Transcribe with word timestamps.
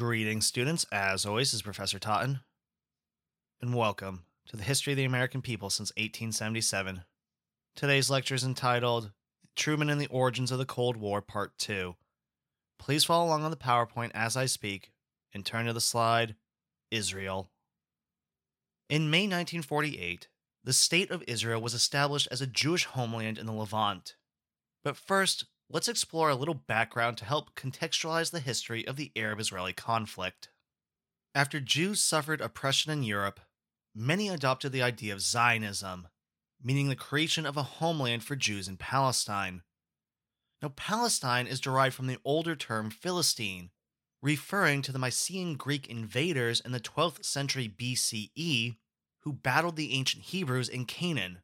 Greetings, 0.00 0.46
students. 0.46 0.86
As 0.90 1.26
always, 1.26 1.52
is 1.52 1.60
Professor 1.60 1.98
Totten, 1.98 2.40
and 3.60 3.74
welcome 3.74 4.22
to 4.48 4.56
the 4.56 4.62
History 4.62 4.94
of 4.94 4.96
the 4.96 5.04
American 5.04 5.42
People 5.42 5.68
since 5.68 5.90
1877. 5.98 7.02
Today's 7.76 8.08
lecture 8.08 8.34
is 8.34 8.42
entitled 8.42 9.10
Truman 9.56 9.90
and 9.90 10.00
the 10.00 10.06
Origins 10.06 10.50
of 10.50 10.56
the 10.56 10.64
Cold 10.64 10.96
War, 10.96 11.20
Part 11.20 11.58
2. 11.58 11.96
Please 12.78 13.04
follow 13.04 13.26
along 13.26 13.44
on 13.44 13.50
the 13.50 13.58
PowerPoint 13.58 14.12
as 14.14 14.38
I 14.38 14.46
speak 14.46 14.90
and 15.34 15.44
turn 15.44 15.66
to 15.66 15.74
the 15.74 15.82
slide 15.82 16.34
Israel. 16.90 17.50
In 18.88 19.10
May 19.10 19.24
1948, 19.24 20.28
the 20.64 20.72
State 20.72 21.10
of 21.10 21.22
Israel 21.28 21.60
was 21.60 21.74
established 21.74 22.28
as 22.30 22.40
a 22.40 22.46
Jewish 22.46 22.86
homeland 22.86 23.36
in 23.36 23.44
the 23.44 23.52
Levant. 23.52 24.16
But 24.82 24.96
first, 24.96 25.44
let's 25.72 25.88
explore 25.88 26.28
a 26.30 26.34
little 26.34 26.54
background 26.54 27.16
to 27.16 27.24
help 27.24 27.54
contextualize 27.54 28.32
the 28.32 28.40
history 28.40 28.86
of 28.86 28.96
the 28.96 29.12
Arab 29.14 29.38
Israeli 29.38 29.72
conflict. 29.72 30.48
After 31.34 31.60
Jews 31.60 32.00
suffered 32.00 32.40
oppression 32.40 32.90
in 32.90 33.04
Europe, 33.04 33.38
many 33.94 34.28
adopted 34.28 34.72
the 34.72 34.82
idea 34.82 35.12
of 35.12 35.20
Zionism, 35.20 36.08
meaning 36.62 36.88
the 36.88 36.96
creation 36.96 37.46
of 37.46 37.56
a 37.56 37.62
homeland 37.62 38.24
for 38.24 38.34
Jews 38.34 38.66
in 38.66 38.76
Palestine. 38.76 39.62
Now, 40.60 40.70
Palestine 40.70 41.46
is 41.46 41.60
derived 41.60 41.94
from 41.94 42.08
the 42.08 42.18
older 42.24 42.56
term 42.56 42.90
Philistine, 42.90 43.70
referring 44.20 44.82
to 44.82 44.92
the 44.92 44.98
Mycenaean 44.98 45.54
Greek 45.54 45.86
invaders 45.86 46.60
in 46.60 46.72
the 46.72 46.80
12th 46.80 47.24
century 47.24 47.68
BCE 47.68 48.76
who 49.20 49.32
battled 49.32 49.76
the 49.76 49.94
ancient 49.94 50.24
Hebrews 50.24 50.68
in 50.68 50.84
Canaan 50.84 51.38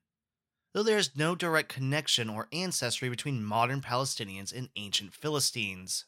though 0.76 0.82
there 0.82 0.98
is 0.98 1.16
no 1.16 1.34
direct 1.34 1.70
connection 1.70 2.28
or 2.28 2.48
ancestry 2.52 3.08
between 3.08 3.42
modern 3.42 3.80
Palestinians 3.80 4.52
and 4.54 4.68
ancient 4.76 5.14
Philistines. 5.14 6.04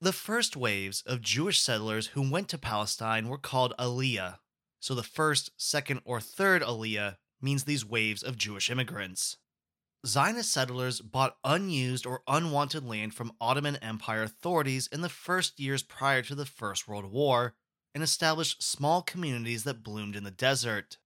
The 0.00 0.12
first 0.12 0.56
waves 0.56 1.04
of 1.06 1.20
Jewish 1.20 1.60
settlers 1.60 2.08
who 2.08 2.28
went 2.28 2.48
to 2.48 2.58
Palestine 2.58 3.28
were 3.28 3.38
called 3.38 3.72
Aliyah, 3.78 4.38
so 4.80 4.92
the 4.96 5.04
first, 5.04 5.52
second, 5.56 6.00
or 6.04 6.20
third 6.20 6.62
Aliyah 6.62 7.14
means 7.40 7.62
these 7.62 7.86
waves 7.86 8.24
of 8.24 8.36
Jewish 8.36 8.70
immigrants. 8.70 9.36
Zionist 10.04 10.50
settlers 10.50 11.00
bought 11.00 11.36
unused 11.44 12.06
or 12.06 12.22
unwanted 12.26 12.84
land 12.84 13.14
from 13.14 13.36
Ottoman 13.40 13.76
Empire 13.76 14.24
authorities 14.24 14.88
in 14.88 15.00
the 15.00 15.08
first 15.08 15.60
years 15.60 15.84
prior 15.84 16.22
to 16.22 16.34
the 16.34 16.44
First 16.44 16.88
World 16.88 17.04
War 17.04 17.54
and 17.94 18.02
established 18.02 18.64
small 18.64 19.00
communities 19.00 19.62
that 19.62 19.84
bloomed 19.84 20.16
in 20.16 20.24
the 20.24 20.32
desert. 20.32 20.98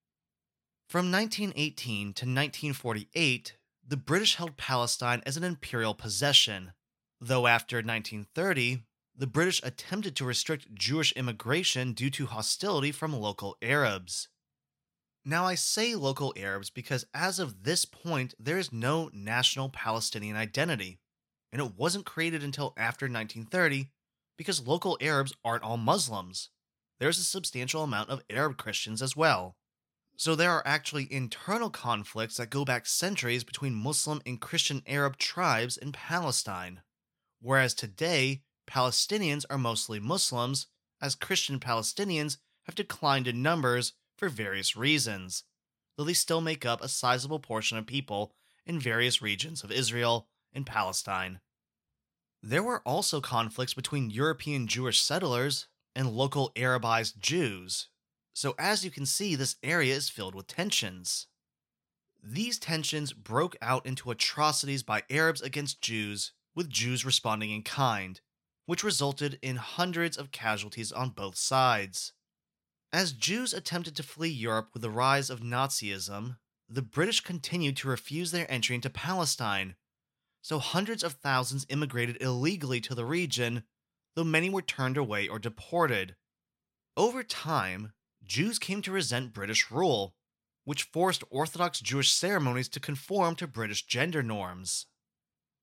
From 0.88 1.12
1918 1.12 2.14
to 2.14 2.24
1948, 2.24 3.52
the 3.86 3.96
British 3.98 4.36
held 4.36 4.56
Palestine 4.56 5.22
as 5.26 5.36
an 5.36 5.44
imperial 5.44 5.92
possession, 5.92 6.72
though 7.20 7.46
after 7.46 7.76
1930, 7.76 8.84
the 9.14 9.26
British 9.26 9.60
attempted 9.62 10.16
to 10.16 10.24
restrict 10.24 10.74
Jewish 10.74 11.12
immigration 11.12 11.92
due 11.92 12.08
to 12.08 12.24
hostility 12.24 12.90
from 12.90 13.12
local 13.12 13.58
Arabs. 13.60 14.28
Now, 15.26 15.44
I 15.44 15.56
say 15.56 15.94
local 15.94 16.32
Arabs 16.38 16.70
because 16.70 17.04
as 17.12 17.38
of 17.38 17.64
this 17.64 17.84
point, 17.84 18.32
there 18.38 18.56
is 18.56 18.72
no 18.72 19.10
national 19.12 19.68
Palestinian 19.68 20.36
identity, 20.36 21.00
and 21.52 21.60
it 21.60 21.76
wasn't 21.76 22.06
created 22.06 22.42
until 22.42 22.72
after 22.78 23.04
1930 23.04 23.90
because 24.38 24.66
local 24.66 24.96
Arabs 25.02 25.34
aren't 25.44 25.64
all 25.64 25.76
Muslims. 25.76 26.48
There's 26.98 27.18
a 27.18 27.24
substantial 27.24 27.82
amount 27.82 28.08
of 28.08 28.22
Arab 28.30 28.56
Christians 28.56 29.02
as 29.02 29.14
well. 29.14 29.57
So 30.18 30.34
there 30.34 30.50
are 30.50 30.66
actually 30.66 31.12
internal 31.12 31.70
conflicts 31.70 32.38
that 32.38 32.50
go 32.50 32.64
back 32.64 32.86
centuries 32.86 33.44
between 33.44 33.72
Muslim 33.72 34.20
and 34.26 34.40
Christian 34.40 34.82
Arab 34.84 35.16
tribes 35.16 35.76
in 35.76 35.92
Palestine. 35.92 36.80
Whereas 37.40 37.72
today, 37.72 38.42
Palestinians 38.68 39.44
are 39.48 39.56
mostly 39.56 40.00
Muslims, 40.00 40.66
as 41.00 41.14
Christian 41.14 41.60
Palestinians 41.60 42.38
have 42.64 42.74
declined 42.74 43.28
in 43.28 43.44
numbers 43.44 43.92
for 44.16 44.28
various 44.28 44.74
reasons, 44.74 45.44
though 45.96 46.02
they 46.02 46.14
still 46.14 46.40
make 46.40 46.66
up 46.66 46.82
a 46.82 46.88
sizable 46.88 47.38
portion 47.38 47.78
of 47.78 47.86
people 47.86 48.34
in 48.66 48.80
various 48.80 49.22
regions 49.22 49.62
of 49.62 49.70
Israel 49.70 50.26
and 50.52 50.66
Palestine. 50.66 51.38
There 52.42 52.64
were 52.64 52.82
also 52.84 53.20
conflicts 53.20 53.72
between 53.72 54.10
European 54.10 54.66
Jewish 54.66 55.00
settlers 55.00 55.68
and 55.94 56.10
local 56.10 56.50
Arabized 56.56 57.20
Jews, 57.20 57.88
so 58.38 58.54
as 58.56 58.84
you 58.84 58.90
can 58.92 59.04
see, 59.04 59.34
this 59.34 59.56
area 59.64 59.92
is 59.92 60.08
filled 60.08 60.36
with 60.36 60.46
tensions. 60.46 61.26
These 62.22 62.60
tensions 62.60 63.12
broke 63.12 63.56
out 63.60 63.84
into 63.84 64.12
atrocities 64.12 64.84
by 64.84 65.02
Arabs 65.10 65.42
against 65.42 65.82
Jews, 65.82 66.30
with 66.54 66.70
Jews 66.70 67.04
responding 67.04 67.50
in 67.50 67.64
kind, 67.64 68.20
which 68.64 68.84
resulted 68.84 69.40
in 69.42 69.56
hundreds 69.56 70.16
of 70.16 70.30
casualties 70.30 70.92
on 70.92 71.10
both 71.10 71.34
sides. 71.34 72.12
As 72.92 73.10
Jews 73.10 73.52
attempted 73.52 73.96
to 73.96 74.04
flee 74.04 74.28
Europe 74.28 74.68
with 74.72 74.82
the 74.82 74.90
rise 74.90 75.30
of 75.30 75.40
Nazism, 75.40 76.36
the 76.68 76.80
British 76.80 77.18
continued 77.18 77.76
to 77.78 77.88
refuse 77.88 78.30
their 78.30 78.48
entry 78.48 78.76
into 78.76 78.88
Palestine, 78.88 79.74
so 80.42 80.60
hundreds 80.60 81.02
of 81.02 81.14
thousands 81.14 81.66
immigrated 81.68 82.16
illegally 82.20 82.80
to 82.82 82.94
the 82.94 83.04
region, 83.04 83.64
though 84.14 84.22
many 84.22 84.48
were 84.48 84.62
turned 84.62 84.96
away 84.96 85.26
or 85.26 85.40
deported. 85.40 86.14
Over 86.96 87.24
time, 87.24 87.94
Jews 88.24 88.58
came 88.58 88.82
to 88.82 88.92
resent 88.92 89.32
British 89.32 89.70
rule, 89.70 90.14
which 90.64 90.82
forced 90.82 91.24
Orthodox 91.30 91.80
Jewish 91.80 92.10
ceremonies 92.12 92.68
to 92.70 92.80
conform 92.80 93.36
to 93.36 93.46
British 93.46 93.86
gender 93.86 94.22
norms. 94.22 94.86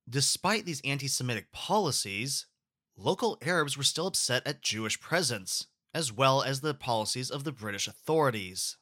Despite 0.09 0.65
these 0.65 0.81
anti 0.83 1.07
Semitic 1.07 1.51
policies, 1.51 2.47
local 2.97 3.37
Arabs 3.41 3.77
were 3.77 3.83
still 3.83 4.07
upset 4.07 4.45
at 4.47 4.61
Jewish 4.61 4.99
presence, 4.99 5.67
as 5.93 6.11
well 6.11 6.41
as 6.41 6.61
the 6.61 6.73
policies 6.73 7.29
of 7.31 7.43
the 7.43 7.51
British 7.51 7.87
authorities. 7.87 8.77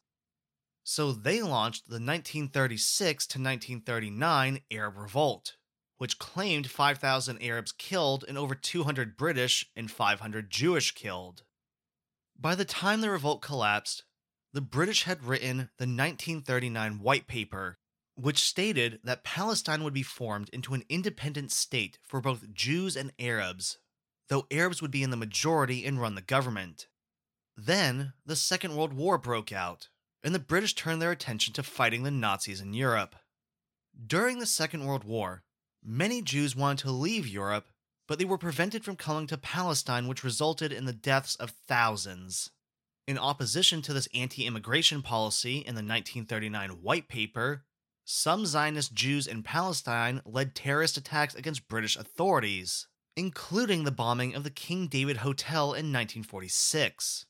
So 0.83 1.13
they 1.13 1.41
launched 1.41 1.88
the 1.88 1.94
1936 1.94 3.28
to 3.28 3.39
1939 3.39 4.59
Arab 4.72 4.97
Revolt, 4.97 5.56
which 5.97 6.19
claimed 6.19 6.69
5,000 6.69 7.41
Arabs 7.41 7.72
killed 7.72 8.25
and 8.28 8.38
over 8.38 8.56
200 8.56 9.16
British 9.16 9.66
and 9.75 9.89
500 9.89 10.50
Jewish 10.50 10.91
killed. 10.91 11.44
By 12.39 12.55
the 12.55 12.66
time 12.66 13.01
the 13.01 13.09
revolt 13.09 13.41
collapsed, 13.41 14.03
the 14.53 14.61
British 14.61 15.03
had 15.03 15.23
written 15.23 15.69
the 15.77 15.85
1939 15.85 16.99
White 16.99 17.27
Paper, 17.27 17.77
which 18.16 18.39
stated 18.39 18.99
that 19.03 19.23
Palestine 19.23 19.83
would 19.83 19.94
be 19.94 20.03
formed 20.03 20.49
into 20.49 20.73
an 20.73 20.83
independent 20.89 21.51
state 21.51 21.97
for 22.03 22.21
both 22.21 22.53
Jews 22.53 22.95
and 22.95 23.11
Arabs, 23.17 23.79
though 24.27 24.45
Arabs 24.51 24.81
would 24.81 24.91
be 24.91 25.03
in 25.03 25.09
the 25.09 25.17
majority 25.17 25.85
and 25.85 25.99
run 25.99 26.16
the 26.16 26.21
government. 26.21 26.88
Then, 27.57 28.13
the 28.25 28.35
Second 28.35 28.75
World 28.75 28.94
War 28.94 29.17
broke 29.17 29.51
out, 29.51 29.89
and 30.23 30.33
the 30.33 30.39
British 30.39 30.75
turned 30.75 31.01
their 31.01 31.11
attention 31.11 31.53
to 31.53 31.63
fighting 31.63 32.03
the 32.03 32.11
Nazis 32.11 32.61
in 32.61 32.73
Europe. 32.73 33.15
During 34.05 34.39
the 34.39 34.45
Second 34.45 34.85
World 34.85 35.03
War, 35.03 35.44
many 35.83 36.21
Jews 36.21 36.55
wanted 36.55 36.83
to 36.83 36.91
leave 36.91 37.27
Europe 37.27 37.67
but 38.08 38.19
they 38.19 38.25
were 38.25 38.38
prevented 38.38 38.84
from 38.84 38.96
coming 38.96 39.28
to 39.28 39.38
Palestine, 39.38 40.08
which 40.08 40.24
resulted 40.24 40.72
in 40.72 40.86
the 40.86 40.94
deaths 40.94 41.36
of 41.36 41.52
thousands. 41.68 42.50
In 43.08 43.18
opposition 43.18 43.81
to 43.81 43.94
this 43.94 44.08
anti 44.14 44.46
immigration 44.46 45.02
policy 45.02 45.58
in 45.58 45.75
the 45.75 45.84
1939 45.84 46.69
White 46.81 47.08
Paper, 47.08 47.66
some 48.06 48.46
Zionist 48.46 48.94
Jews 48.94 49.28
in 49.28 49.44
Palestine 49.44 50.22
led 50.25 50.56
terrorist 50.56 50.97
attacks 50.97 51.36
against 51.36 51.68
British 51.68 51.96
authorities, 51.96 52.88
including 53.16 53.84
the 53.84 53.92
bombing 53.92 54.36
of 54.36 54.44
the 54.44 54.50
King 54.50 54.88
David 54.88 55.18
Hotel 55.18 55.68
in 55.68 55.92
1946. 55.92 57.25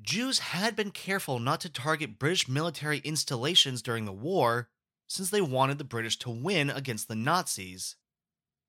Jews 0.00 0.38
had 0.38 0.76
been 0.76 0.90
careful 0.90 1.38
not 1.38 1.60
to 1.60 1.70
target 1.70 2.18
British 2.18 2.48
military 2.48 2.98
installations 2.98 3.82
during 3.82 4.04
the 4.04 4.12
war, 4.12 4.68
since 5.06 5.30
they 5.30 5.40
wanted 5.40 5.78
the 5.78 5.84
British 5.84 6.18
to 6.18 6.30
win 6.30 6.68
against 6.68 7.08
the 7.08 7.14
Nazis, 7.14 7.96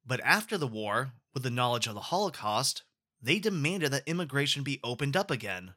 but 0.08 0.22
after 0.24 0.58
the 0.58 0.68
war, 0.68 1.12
with 1.34 1.44
the 1.44 1.50
knowledge 1.50 1.86
of 1.86 1.94
the 1.94 2.00
Holocaust, 2.00 2.84
they 3.22 3.40
demanded 3.40 3.92
that 3.92 4.08
immigration 4.08 4.64
be 4.64 4.80
opened 4.84 5.18
up 5.18 5.30
again. 5.30 5.74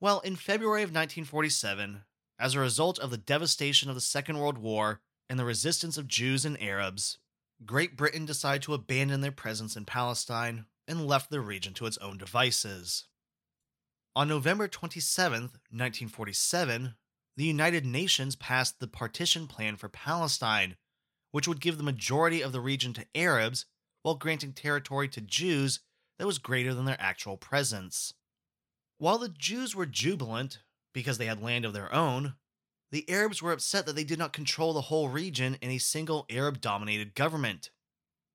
Well, 0.00 0.20
in 0.20 0.36
February 0.36 0.82
of 0.82 0.90
1947, 0.90 2.02
as 2.38 2.54
a 2.54 2.60
result 2.60 2.98
of 2.98 3.10
the 3.10 3.16
devastation 3.16 3.88
of 3.88 3.94
the 3.94 4.00
Second 4.00 4.38
World 4.38 4.58
War 4.58 5.00
and 5.30 5.38
the 5.38 5.44
resistance 5.44 5.96
of 5.96 6.06
Jews 6.06 6.44
and 6.44 6.60
Arabs, 6.60 7.18
Great 7.64 7.96
Britain 7.96 8.26
decided 8.26 8.62
to 8.62 8.74
abandon 8.74 9.22
their 9.22 9.32
presence 9.32 9.76
in 9.76 9.86
Palestine 9.86 10.66
and 10.86 11.06
left 11.06 11.30
the 11.30 11.40
region 11.40 11.72
to 11.74 11.86
its 11.86 11.96
own 11.98 12.18
devices. 12.18 13.06
On 14.14 14.28
November 14.28 14.68
27, 14.68 15.40
1947, 15.40 16.94
the 17.36 17.44
United 17.44 17.86
Nations 17.86 18.36
passed 18.36 18.78
the 18.78 18.86
Partition 18.86 19.46
Plan 19.46 19.76
for 19.76 19.88
Palestine, 19.88 20.76
which 21.34 21.48
would 21.48 21.60
give 21.60 21.78
the 21.78 21.82
majority 21.82 22.42
of 22.42 22.52
the 22.52 22.60
region 22.60 22.92
to 22.92 23.04
Arabs 23.12 23.66
while 24.02 24.14
granting 24.14 24.52
territory 24.52 25.08
to 25.08 25.20
Jews 25.20 25.80
that 26.16 26.28
was 26.28 26.38
greater 26.38 26.72
than 26.72 26.84
their 26.84 27.00
actual 27.00 27.36
presence. 27.36 28.14
While 28.98 29.18
the 29.18 29.30
Jews 29.30 29.74
were 29.74 29.84
jubilant 29.84 30.60
because 30.92 31.18
they 31.18 31.26
had 31.26 31.42
land 31.42 31.64
of 31.64 31.72
their 31.72 31.92
own, 31.92 32.34
the 32.92 33.04
Arabs 33.10 33.42
were 33.42 33.50
upset 33.50 33.84
that 33.84 33.96
they 33.96 34.04
did 34.04 34.16
not 34.16 34.32
control 34.32 34.72
the 34.72 34.82
whole 34.82 35.08
region 35.08 35.58
in 35.60 35.72
a 35.72 35.78
single 35.78 36.24
Arab 36.30 36.60
dominated 36.60 37.16
government. 37.16 37.70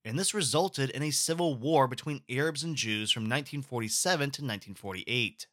and 0.04 0.20
this 0.20 0.34
resulted 0.34 0.90
in 0.90 1.02
a 1.02 1.12
civil 1.12 1.56
war 1.56 1.88
between 1.88 2.24
Arabs 2.30 2.66
and 2.66 2.76
Jews 2.76 3.12
from 3.12 3.24
1947 3.24 4.20
to 4.20 4.42
1948. 4.42 5.48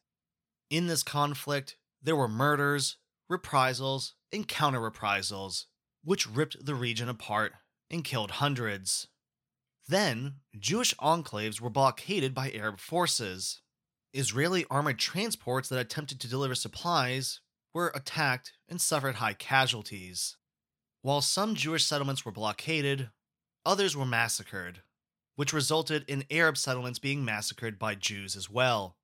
In 0.69 0.87
this 0.87 1.01
conflict, 1.01 1.77
there 2.01 2.17
were 2.17 2.27
murders, 2.27 2.97
reprisals, 3.29 4.15
and 4.33 4.45
counter 4.49 4.81
reprisals, 4.81 5.67
which 6.07 6.25
ripped 6.25 6.65
the 6.65 6.73
region 6.73 7.09
apart 7.09 7.51
and 7.91 8.05
killed 8.05 8.31
hundreds. 8.31 9.09
Then, 9.89 10.35
Jewish 10.57 10.93
enclaves 10.95 11.59
were 11.59 11.69
blockaded 11.69 12.33
by 12.33 12.49
Arab 12.51 12.79
forces. 12.79 13.59
Israeli 14.13 14.63
armored 14.71 14.99
transports 14.99 15.67
that 15.67 15.79
attempted 15.79 16.21
to 16.21 16.29
deliver 16.29 16.55
supplies 16.55 17.41
were 17.73 17.91
attacked 17.93 18.53
and 18.69 18.79
suffered 18.79 19.15
high 19.15 19.33
casualties. 19.33 20.37
While 21.01 21.19
some 21.19 21.55
Jewish 21.55 21.83
settlements 21.83 22.23
were 22.23 22.31
blockaded, 22.31 23.09
others 23.65 23.93
were 23.93 24.05
massacred, 24.05 24.83
which 25.35 25.51
resulted 25.51 26.05
in 26.07 26.23
Arab 26.31 26.57
settlements 26.57 26.99
being 26.99 27.25
massacred 27.25 27.77
by 27.77 27.95
Jews 27.95 28.37
as 28.37 28.49
well. 28.49 28.95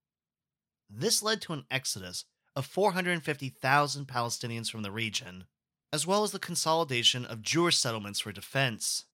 This 0.90 1.22
led 1.22 1.42
to 1.42 1.54
an 1.54 1.66
exodus 1.70 2.24
of 2.56 2.66
450,000 2.66 4.08
Palestinians 4.08 4.72
from 4.72 4.84
the 4.84 4.92
region, 4.92 5.48
as 5.94 6.08
well 6.08 6.24
as 6.24 6.32
the 6.32 6.40
consolidation 6.40 7.24
of 7.24 7.44
Jewish 7.44 7.78
settlements 7.78 8.20
for 8.20 8.32
defense. 8.32 9.06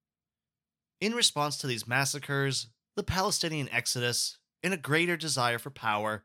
In 1.01 1.13
response 1.13 1.57
to 1.57 1.67
these 1.67 1.85
massacres, 1.85 2.67
the 2.95 3.03
Palestinian 3.03 3.67
exodus, 3.69 4.37
and 4.63 4.73
a 4.73 4.77
greater 4.77 5.17
desire 5.17 5.59
for 5.59 5.71
power, 5.71 6.23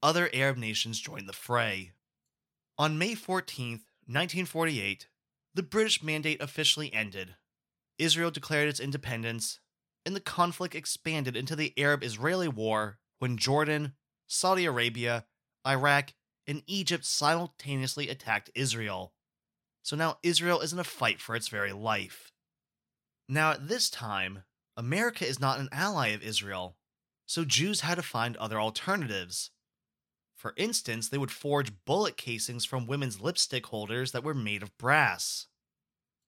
other 0.00 0.30
Arab 0.32 0.56
nations 0.56 1.00
joined 1.00 1.28
the 1.28 1.32
fray. 1.32 1.90
On 2.78 2.96
May 2.96 3.16
14, 3.16 3.70
1948, 4.06 5.08
the 5.54 5.62
British 5.64 6.00
mandate 6.00 6.40
officially 6.40 6.94
ended. 6.94 7.34
Israel 7.98 8.30
declared 8.30 8.68
its 8.68 8.78
independence, 8.78 9.58
and 10.06 10.14
the 10.14 10.20
conflict 10.20 10.76
expanded 10.76 11.36
into 11.36 11.56
the 11.56 11.74
Arab 11.76 12.04
Israeli 12.04 12.48
War 12.48 12.98
when 13.18 13.36
Jordan, 13.36 13.94
Saudi 14.28 14.64
Arabia, 14.64 15.26
Iraq, 15.66 16.14
and 16.46 16.62
Egypt 16.68 17.04
simultaneously 17.04 18.08
attacked 18.08 18.50
Israel. 18.54 19.12
So 19.82 19.96
now 19.96 20.18
Israel 20.22 20.60
is 20.60 20.72
in 20.72 20.78
a 20.78 20.84
fight 20.84 21.20
for 21.20 21.34
its 21.34 21.48
very 21.48 21.72
life. 21.72 22.32
Now, 23.28 23.52
at 23.52 23.68
this 23.68 23.90
time, 23.90 24.44
America 24.76 25.26
is 25.26 25.40
not 25.40 25.60
an 25.60 25.68
ally 25.72 26.08
of 26.08 26.22
Israel, 26.22 26.76
so 27.26 27.44
Jews 27.44 27.80
had 27.80 27.96
to 27.96 28.02
find 28.02 28.36
other 28.36 28.60
alternatives. 28.60 29.50
For 30.36 30.54
instance, 30.56 31.08
they 31.08 31.18
would 31.18 31.30
forge 31.30 31.84
bullet 31.84 32.16
casings 32.16 32.64
from 32.64 32.86
women's 32.86 33.20
lipstick 33.20 33.66
holders 33.66 34.12
that 34.12 34.24
were 34.24 34.34
made 34.34 34.62
of 34.62 34.76
brass. 34.78 35.46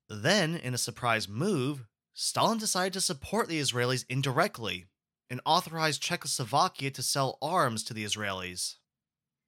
Then, 0.09 0.57
in 0.57 0.75
a 0.75 0.79
surprise 0.79 1.29
move, 1.29 1.87
Stalin 2.13 2.59
decided 2.59 2.93
to 2.95 3.01
support 3.01 3.49
the 3.49 3.61
Israelis 3.61 4.05
indirectly 4.09 4.87
and 5.31 5.41
authorized 5.47 6.03
Czechoslovakia 6.03 6.91
to 6.91 7.03
sell 7.03 7.39
arms 7.41 7.85
to 7.85 7.95
the 7.95 8.05
Israelis. 8.05 8.75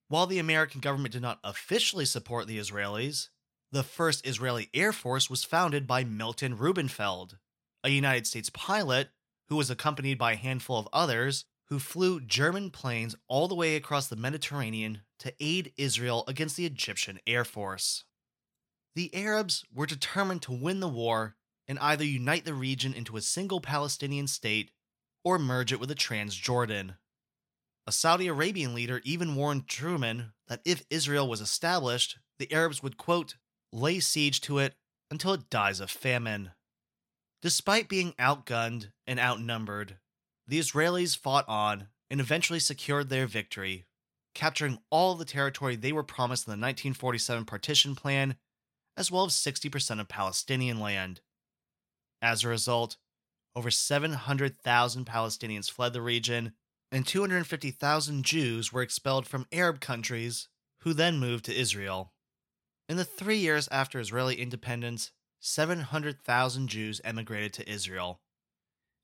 While 0.09 0.27
the 0.27 0.39
American 0.39 0.81
government 0.81 1.13
did 1.13 1.23
not 1.23 1.41
officially 1.43 2.05
support 2.05 2.47
the 2.47 2.59
Israelis, 2.59 3.29
the 3.73 3.83
first 3.83 4.27
Israeli 4.27 4.69
Air 4.75 4.93
Force 4.93 5.31
was 5.31 5.45
founded 5.45 5.87
by 5.87 6.05
Milton 6.05 6.59
Rubenfeld, 6.59 7.39
a 7.83 7.89
United 7.89 8.27
States 8.27 8.51
pilot 8.51 9.09
who 9.49 9.57
was 9.57 9.71
accompanied 9.71 10.19
by 10.19 10.33
a 10.33 10.37
handful 10.37 10.79
of 10.79 10.89
others 10.93 11.47
who 11.69 11.79
flew 11.79 12.21
German 12.21 12.71
planes 12.71 13.17
all 13.29 13.49
the 13.49 13.55
way 13.55 13.75
across 13.75 14.09
the 14.09 14.17
Mediterranean 14.17 15.01
to 15.21 15.33
aid 15.41 15.73
Israel 15.79 16.23
against 16.29 16.57
the 16.57 16.67
Egyptian 16.67 17.19
Air 17.27 17.47
Force. 17.47 18.05
The 18.95 19.15
Arabs 19.15 19.65
were 19.75 19.87
determined 19.87 20.43
to 20.43 20.53
win 20.53 20.81
the 20.81 20.89
war 20.89 21.37
and 21.67 21.79
either 21.79 22.05
unite 22.05 22.45
the 22.45 22.53
region 22.53 22.93
into 22.93 23.17
a 23.17 23.23
single 23.23 23.63
Palestinian 23.63 24.27
state 24.27 24.71
or 25.25 25.39
merge 25.39 25.73
it 25.73 25.81
with 25.81 25.91
a 25.91 25.95
Transjordan. 25.95 26.97
A 27.87 27.93
Saudi 27.93 28.27
Arabian 28.27 28.75
leader 28.75 29.01
even 29.03 29.35
warned 29.35 29.67
Truman 29.67 30.35
that 30.49 30.61
if 30.67 30.85
Israel 30.91 31.27
was 31.27 31.41
established, 31.41 32.19
the 32.39 32.53
Arabs 32.53 32.83
would, 32.83 32.99
quote, 32.99 33.37
lay 33.73 34.01
siege 34.01 34.41
to 34.43 34.59
it 34.59 34.75
until 35.11 35.33
it 35.33 35.51
dies 35.51 35.81
of 35.81 35.91
famine. 35.91 36.51
Despite 37.41 37.89
being 37.89 38.13
outgunned 38.13 38.93
and 39.07 39.19
outnumbered, 39.19 39.99
the 40.47 40.59
Israelis 40.59 41.17
fought 41.17 41.49
on 41.49 41.89
and 42.11 42.21
eventually 42.21 42.61
secured 42.61 43.09
their 43.09 43.27
victory, 43.27 43.87
capturing 44.35 44.79
all 44.91 45.15
the 45.15 45.25
territory 45.25 45.77
they 45.77 45.93
were 45.93 46.03
promised 46.03 46.47
in 46.47 46.51
the 46.51 46.55
1947 46.55 47.45
partition 47.45 47.95
plan, 47.97 48.37
as 48.97 49.11
well 49.11 49.25
as 49.25 49.33
60% 49.33 50.01
of 50.01 50.09
Palestinian 50.09 50.79
land. 50.79 51.21
As 52.21 52.45
a 52.45 52.49
result, 52.49 52.97
over 53.57 53.71
700,000 53.71 55.07
Palestinians 55.07 55.71
fled 55.71 55.93
the 55.93 56.03
region, 56.03 56.53
and 56.91 57.07
250,000 57.07 58.25
Jews 58.25 58.73
were 58.73 58.83
expelled 58.83 59.27
from 59.27 59.47
Arab 59.51 59.81
countries, 59.81 60.49
who 60.83 60.93
then 60.93 61.19
moved 61.19 61.45
to 61.47 61.59
Israel. 61.59 62.12
In 62.89 62.97
the 62.97 63.05
three 63.05 63.39
years 63.39 63.69
after 63.69 64.01
Israeli 64.01 64.37
independence, 64.37 65.13
700,000 65.41 66.69
Jews 66.69 67.01
emigrated 67.05 67.53
to 67.55 67.69
Israel, 67.69 68.21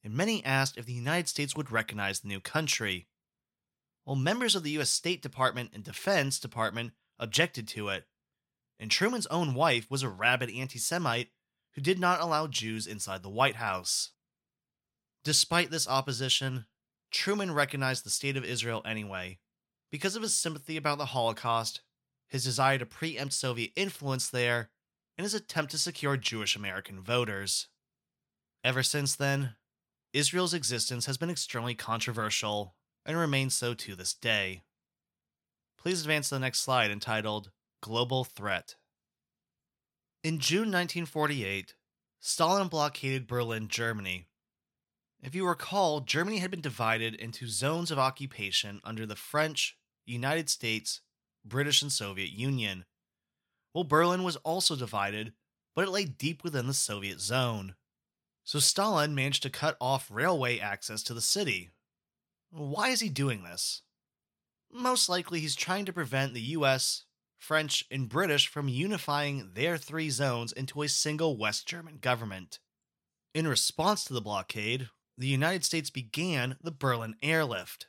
and 0.05 0.15
many 0.15 0.45
asked 0.45 0.77
if 0.77 0.87
the 0.87 0.93
United 0.93 1.29
States 1.29 1.57
would 1.57 1.73
recognize 1.73 2.21
the 2.21 2.29
new 2.29 2.41
country. 2.41 3.09
While 4.05 4.17
members 4.17 4.55
of 4.55 4.63
the 4.63 4.71
U.S. 4.73 4.91
State 4.91 5.23
Department 5.23 5.71
and 5.75 5.83
Defense 5.83 6.39
Department 6.39 6.93
objected 7.19 7.67
to 7.69 7.89
it, 7.89 8.07
and 8.79 8.91
Truman's 8.91 9.27
own 9.27 9.55
wife 9.55 9.91
was 9.91 10.03
a 10.03 10.09
rabid 10.09 10.51
anti 10.51 10.79
Semite 10.79 11.31
who 11.75 11.81
did 11.81 11.99
not 11.99 12.21
allow 12.21 12.47
Jews 12.47 12.87
inside 12.87 13.23
the 13.23 13.29
White 13.29 13.57
House. 13.57 14.13
Despite 15.25 15.71
this 15.71 15.89
opposition, 15.89 16.67
Truman 17.11 17.53
recognized 17.53 18.05
the 18.05 18.11
State 18.11 18.37
of 18.37 18.45
Israel 18.45 18.83
anyway, 18.85 19.41
because 19.91 20.17
of 20.17 20.23
his 20.23 20.35
sympathy 20.35 20.77
about 20.77 20.99
the 20.99 21.07
Holocaust, 21.07 21.81
his 22.29 22.45
desire 22.45 22.79
to 22.79 22.87
preempt 22.87 23.35
Soviet 23.35 23.73
influence 23.75 24.29
there, 24.29 24.71
and 25.17 25.25
his 25.25 25.35
attempt 25.35 25.73
to 25.73 25.79
secure 25.79 26.17
Jewish 26.17 26.55
American 26.55 27.03
voters. 27.03 27.69
Ever 28.63 28.83
since 28.83 29.17
then, 29.17 29.55
Israel's 30.13 30.55
existence 30.55 31.07
has 31.07 31.19
been 31.19 31.31
extremely 31.31 31.75
controversial 31.75 32.75
and 33.05 33.17
remains 33.17 33.55
so 33.55 33.75
to 33.75 33.95
this 33.95 34.15
day. 34.15 34.63
Please 35.79 36.03
advance 36.03 36.29
to 36.29 36.35
the 36.35 36.41
next 36.41 36.61
slide 36.61 36.91
entitled 36.91 37.51
Global 37.81 38.25
Threat. 38.25 38.77
In 40.23 40.39
June 40.39 40.71
1948, 40.73 41.75
Stalin 42.21 42.69
blockaded 42.69 43.27
Berlin, 43.27 43.69
Germany. 43.69 44.27
If 45.23 45.35
you 45.35 45.47
recall, 45.47 46.01
Germany 46.01 46.39
had 46.39 46.51
been 46.51 46.61
divided 46.61 47.15
into 47.15 47.47
zones 47.47 47.91
of 47.91 47.99
occupation 47.99 48.81
under 48.85 49.07
the 49.07 49.17
French, 49.17 49.77
United 50.05 50.49
States, 50.49 51.01
British, 51.45 51.83
and 51.83 51.93
Soviet 51.93 52.31
Union. 52.31 52.85
Well, 53.75 53.85
Berlin 53.85 54.23
was 54.23 54.37
also 54.37 54.77
divided, 54.77 55.33
but 55.75 55.85
it 55.85 55.91
lay 55.91 56.05
deep 56.05 56.43
within 56.45 56.67
the 56.67 56.75
Soviet 56.75 57.21
zone 57.21 57.75
so 58.49 58.59
Stalin 58.59 59.15
managed 59.15 59.43
to 59.43 59.51
cut 59.51 59.77
off 59.79 60.09
railway 60.11 60.59
access 60.59 61.03
to 61.03 61.13
the 61.13 61.21
city. 61.21 61.69
Why 62.51 62.89
is 62.89 63.01
he 63.01 63.11
doing 63.11 63.43
this? 63.43 63.83
Most 64.73 65.11
likely, 65.11 65.41
he's 65.41 65.55
trying 65.55 65.85
to 65.85 65.93
prevent 65.93 66.33
the 66.33 66.41
US, 66.57 67.05
French, 67.37 67.85
and 67.91 68.09
British 68.09 68.49
from 68.49 68.67
unifying 68.67 69.51
their 69.53 69.77
three 69.77 70.09
zones 70.09 70.51
into 70.53 70.81
a 70.81 70.89
single 70.89 71.37
West 71.37 71.69
German 71.69 71.99
government. 71.99 72.59
In 73.35 73.47
response 73.47 74.03
to 74.05 74.15
the 74.15 74.23
blockade, 74.23 74.89
the 75.19 75.27
United 75.27 75.63
States 75.63 75.91
began 75.91 76.57
the 76.63 76.73
Berlin 76.73 77.17
Airlift. 77.23 77.89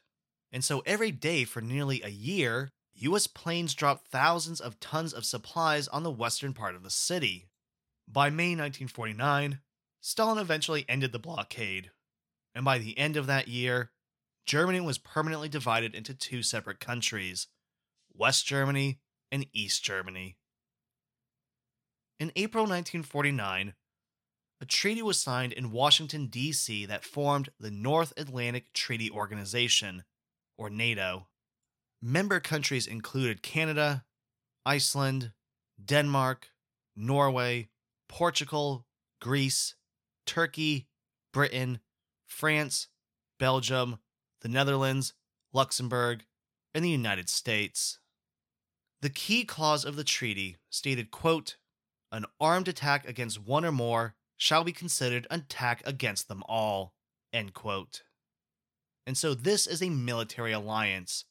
And 0.51 0.61
so 0.61 0.83
every 0.85 1.11
day 1.11 1.45
for 1.45 1.61
nearly 1.61 2.01
a 2.01 2.09
year, 2.09 2.73
US 3.01 3.27
planes 3.27 3.73
dropped 3.73 4.07
thousands 4.07 4.59
of 4.59 4.79
tons 4.79 5.13
of 5.13 5.25
supplies 5.25 5.87
on 5.87 6.03
the 6.03 6.11
western 6.11 6.53
part 6.53 6.75
of 6.75 6.83
the 6.83 6.89
city. 6.89 7.47
By 8.07 8.29
May 8.29 8.49
1949, 8.49 9.61
Stalin 10.01 10.37
eventually 10.37 10.85
ended 10.89 11.11
the 11.11 11.19
blockade, 11.19 11.91
and 12.53 12.65
by 12.65 12.77
the 12.77 12.97
end 12.97 13.15
of 13.15 13.27
that 13.27 13.47
year, 13.47 13.91
Germany 14.45 14.81
was 14.81 14.97
permanently 14.97 15.47
divided 15.47 15.95
into 15.95 16.13
two 16.13 16.43
separate 16.43 16.79
countries 16.79 17.47
West 18.13 18.45
Germany 18.45 18.99
and 19.31 19.45
East 19.53 19.83
Germany. 19.83 20.37
In 22.19 22.31
April 22.35 22.63
1949, 22.63 23.75
a 24.59 24.65
treaty 24.65 25.01
was 25.01 25.21
signed 25.21 25.53
in 25.53 25.71
Washington, 25.71 26.27
D.C. 26.27 26.85
that 26.87 27.05
formed 27.05 27.49
the 27.59 27.71
North 27.71 28.11
Atlantic 28.17 28.73
Treaty 28.73 29.09
Organization, 29.09 30.03
or 30.57 30.69
NATO. 30.69 31.27
Member 32.01 32.39
countries 32.39 32.87
included 32.87 33.41
Canada, 33.41 34.05
Iceland, 34.65 35.33
Denmark, 35.83 36.49
Norway, 36.95 37.69
Portugal, 38.07 38.85
Greece, 39.21 39.75
Turkey, 40.25 40.87
Britain, 41.33 41.79
France, 42.27 42.87
Belgium, 43.37 43.99
the 44.41 44.49
Netherlands, 44.49 45.13
Luxembourg, 45.53 46.25
and 46.73 46.85
the 46.85 46.89
United 46.89 47.29
States. 47.29 47.99
The 49.01 49.09
key 49.09 49.43
clause 49.43 49.85
of 49.85 49.95
the 49.95 50.03
treaty 50.03 50.57
stated, 50.69 51.11
quote, 51.11 51.57
an 52.11 52.25
armed 52.39 52.67
attack 52.67 53.07
against 53.07 53.45
one 53.45 53.65
or 53.65 53.71
more 53.71 54.15
shall 54.37 54.63
be 54.63 54.71
considered 54.71 55.27
an 55.29 55.41
attack 55.41 55.81
against 55.85 56.27
them 56.27 56.43
all. 56.47 56.93
End 57.31 57.53
quote. 57.53 58.03
And 59.05 59.17
so 59.17 59.33
this 59.33 59.67
is 59.67 59.81
a 59.81 59.89
military 59.89 60.51
alliance. 60.51 61.25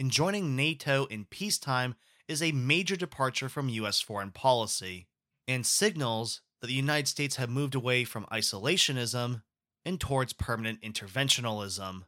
And 0.00 0.10
joining 0.10 0.56
NATO 0.56 1.04
in 1.04 1.26
peacetime 1.26 1.94
is 2.26 2.42
a 2.42 2.52
major 2.52 2.96
departure 2.96 3.50
from 3.50 3.68
US 3.68 4.00
foreign 4.00 4.30
policy 4.30 5.08
and 5.46 5.66
signals 5.66 6.40
that 6.62 6.68
the 6.68 6.72
United 6.72 7.06
States 7.06 7.36
have 7.36 7.50
moved 7.50 7.74
away 7.74 8.04
from 8.04 8.24
isolationism 8.32 9.42
and 9.84 10.00
towards 10.00 10.32
permanent 10.32 10.80
interventionalism. 10.80 12.04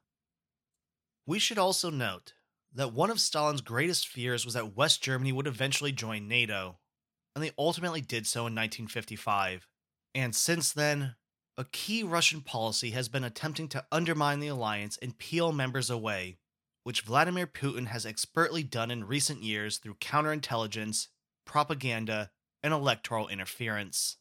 We 1.26 1.38
should 1.38 1.58
also 1.58 1.90
note 1.90 2.32
that 2.72 2.94
one 2.94 3.10
of 3.10 3.20
Stalin's 3.20 3.60
greatest 3.60 4.08
fears 4.08 4.46
was 4.46 4.54
that 4.54 4.74
West 4.74 5.02
Germany 5.02 5.30
would 5.30 5.46
eventually 5.46 5.92
join 5.92 6.26
NATO, 6.26 6.78
and 7.34 7.44
they 7.44 7.50
ultimately 7.58 8.00
did 8.00 8.26
so 8.26 8.40
in 8.40 8.54
1955. 8.54 9.68
And 10.14 10.34
since 10.34 10.72
then, 10.72 11.16
a 11.58 11.64
key 11.64 12.02
Russian 12.02 12.40
policy 12.40 12.92
has 12.92 13.10
been 13.10 13.22
attempting 13.22 13.68
to 13.68 13.84
undermine 13.92 14.40
the 14.40 14.48
alliance 14.48 14.98
and 15.02 15.18
peel 15.18 15.52
members 15.52 15.90
away, 15.90 16.38
which 16.82 17.02
Vladimir 17.02 17.46
Putin 17.46 17.86
has 17.86 18.04
expertly 18.04 18.62
done 18.62 18.90
in 18.90 19.04
recent 19.04 19.42
years 19.42 19.78
through 19.78 19.94
counterintelligence, 19.94 21.08
propaganda, 21.44 22.30
and 22.62 22.72
electoral 22.72 23.28
interference. 23.28 24.18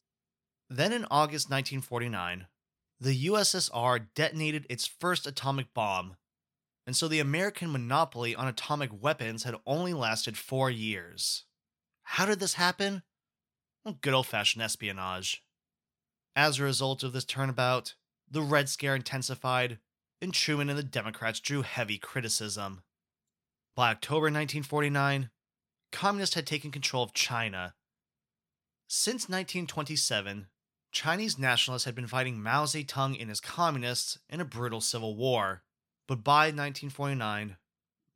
Then 0.69 0.93
in 0.93 1.05
August 1.11 1.49
1949, 1.49 2.47
the 2.99 3.25
USSR 3.25 4.07
detonated 4.15 4.65
its 4.69 4.85
first 4.85 5.25
atomic 5.25 5.73
bomb, 5.73 6.15
and 6.85 6.95
so 6.95 7.07
the 7.07 7.19
American 7.19 7.71
monopoly 7.71 8.35
on 8.35 8.47
atomic 8.47 8.91
weapons 9.01 9.43
had 9.43 9.55
only 9.65 9.93
lasted 9.93 10.37
four 10.37 10.69
years. 10.69 11.45
How 12.03 12.25
did 12.25 12.39
this 12.39 12.55
happen? 12.55 13.03
Well, 13.83 13.97
good 14.01 14.13
old 14.13 14.27
fashioned 14.27 14.63
espionage. 14.63 15.43
As 16.35 16.59
a 16.59 16.63
result 16.63 17.03
of 17.03 17.13
this 17.13 17.25
turnabout, 17.25 17.95
the 18.29 18.41
Red 18.41 18.69
Scare 18.69 18.95
intensified, 18.95 19.79
and 20.21 20.33
Truman 20.33 20.69
and 20.69 20.77
the 20.77 20.83
Democrats 20.83 21.39
drew 21.39 21.63
heavy 21.63 21.97
criticism. 21.97 22.83
By 23.75 23.89
October 23.89 24.25
1949, 24.25 25.29
communists 25.91 26.35
had 26.35 26.45
taken 26.45 26.71
control 26.71 27.03
of 27.03 27.13
China. 27.13 27.73
Since 28.87 29.29
1927, 29.29 30.47
Chinese 30.91 31.39
nationalists 31.39 31.85
had 31.85 31.95
been 31.95 32.07
fighting 32.07 32.41
Mao 32.41 32.65
Zedong 32.65 33.19
and 33.19 33.29
his 33.29 33.39
communists 33.39 34.19
in 34.29 34.41
a 34.41 34.45
brutal 34.45 34.81
civil 34.81 35.15
war, 35.15 35.63
but 36.07 36.23
by 36.23 36.47
1949, 36.47 37.57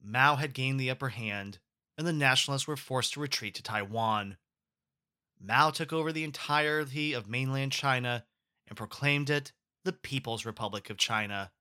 Mao 0.04 0.36
had 0.36 0.54
gained 0.54 0.80
the 0.80 0.92
upper 0.92 1.10
hand, 1.10 1.60
and 1.98 2.06
the 2.06 2.14
nationalists 2.14 2.68
were 2.68 2.76
forced 2.76 3.14
to 3.14 3.22
retreat 3.22 3.56
to 3.56 3.64
Taiwan. 3.64 4.38
Mao 5.40 5.70
took 5.70 5.94
over 5.94 6.12
the 6.12 6.24
entirety 6.24 7.14
of 7.14 7.30
mainland 7.30 7.72
China 7.72 8.26
and 8.68 8.78
proclaimed 8.78 9.30
it 9.30 9.54
the 9.84 9.94
People's 9.94 10.46
Republic 10.46 10.90
of 10.90 10.98
China. 10.98 11.52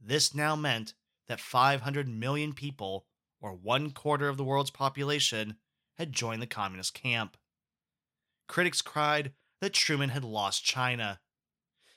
This 0.00 0.34
now 0.34 0.56
meant 0.56 0.94
that 1.28 1.40
500 1.40 2.08
million 2.08 2.52
people, 2.52 3.06
or 3.40 3.52
one 3.52 3.90
quarter 3.90 4.28
of 4.28 4.36
the 4.36 4.44
world's 4.44 4.70
population, 4.70 5.56
had 5.98 6.12
joined 6.12 6.42
the 6.42 6.46
communist 6.46 6.94
camp. 6.94 7.36
Critics 8.48 8.82
cried 8.82 9.32
that 9.60 9.72
Truman 9.72 10.10
had 10.10 10.24
lost 10.24 10.64
China. 10.64 11.20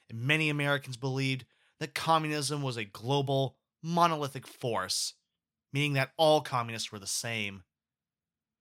And 0.10 0.22
many 0.22 0.50
Americans 0.50 0.98
believed 0.98 1.46
that 1.80 1.94
communism 1.94 2.62
was 2.62 2.78
a 2.78 2.86
global, 2.86 3.58
monolithic 3.84 4.48
force, 4.48 5.14
meaning 5.72 5.94
that 5.94 6.12
all 6.18 6.42
communists 6.42 6.92
were 6.92 7.00
the 7.00 7.08
same. 7.08 7.64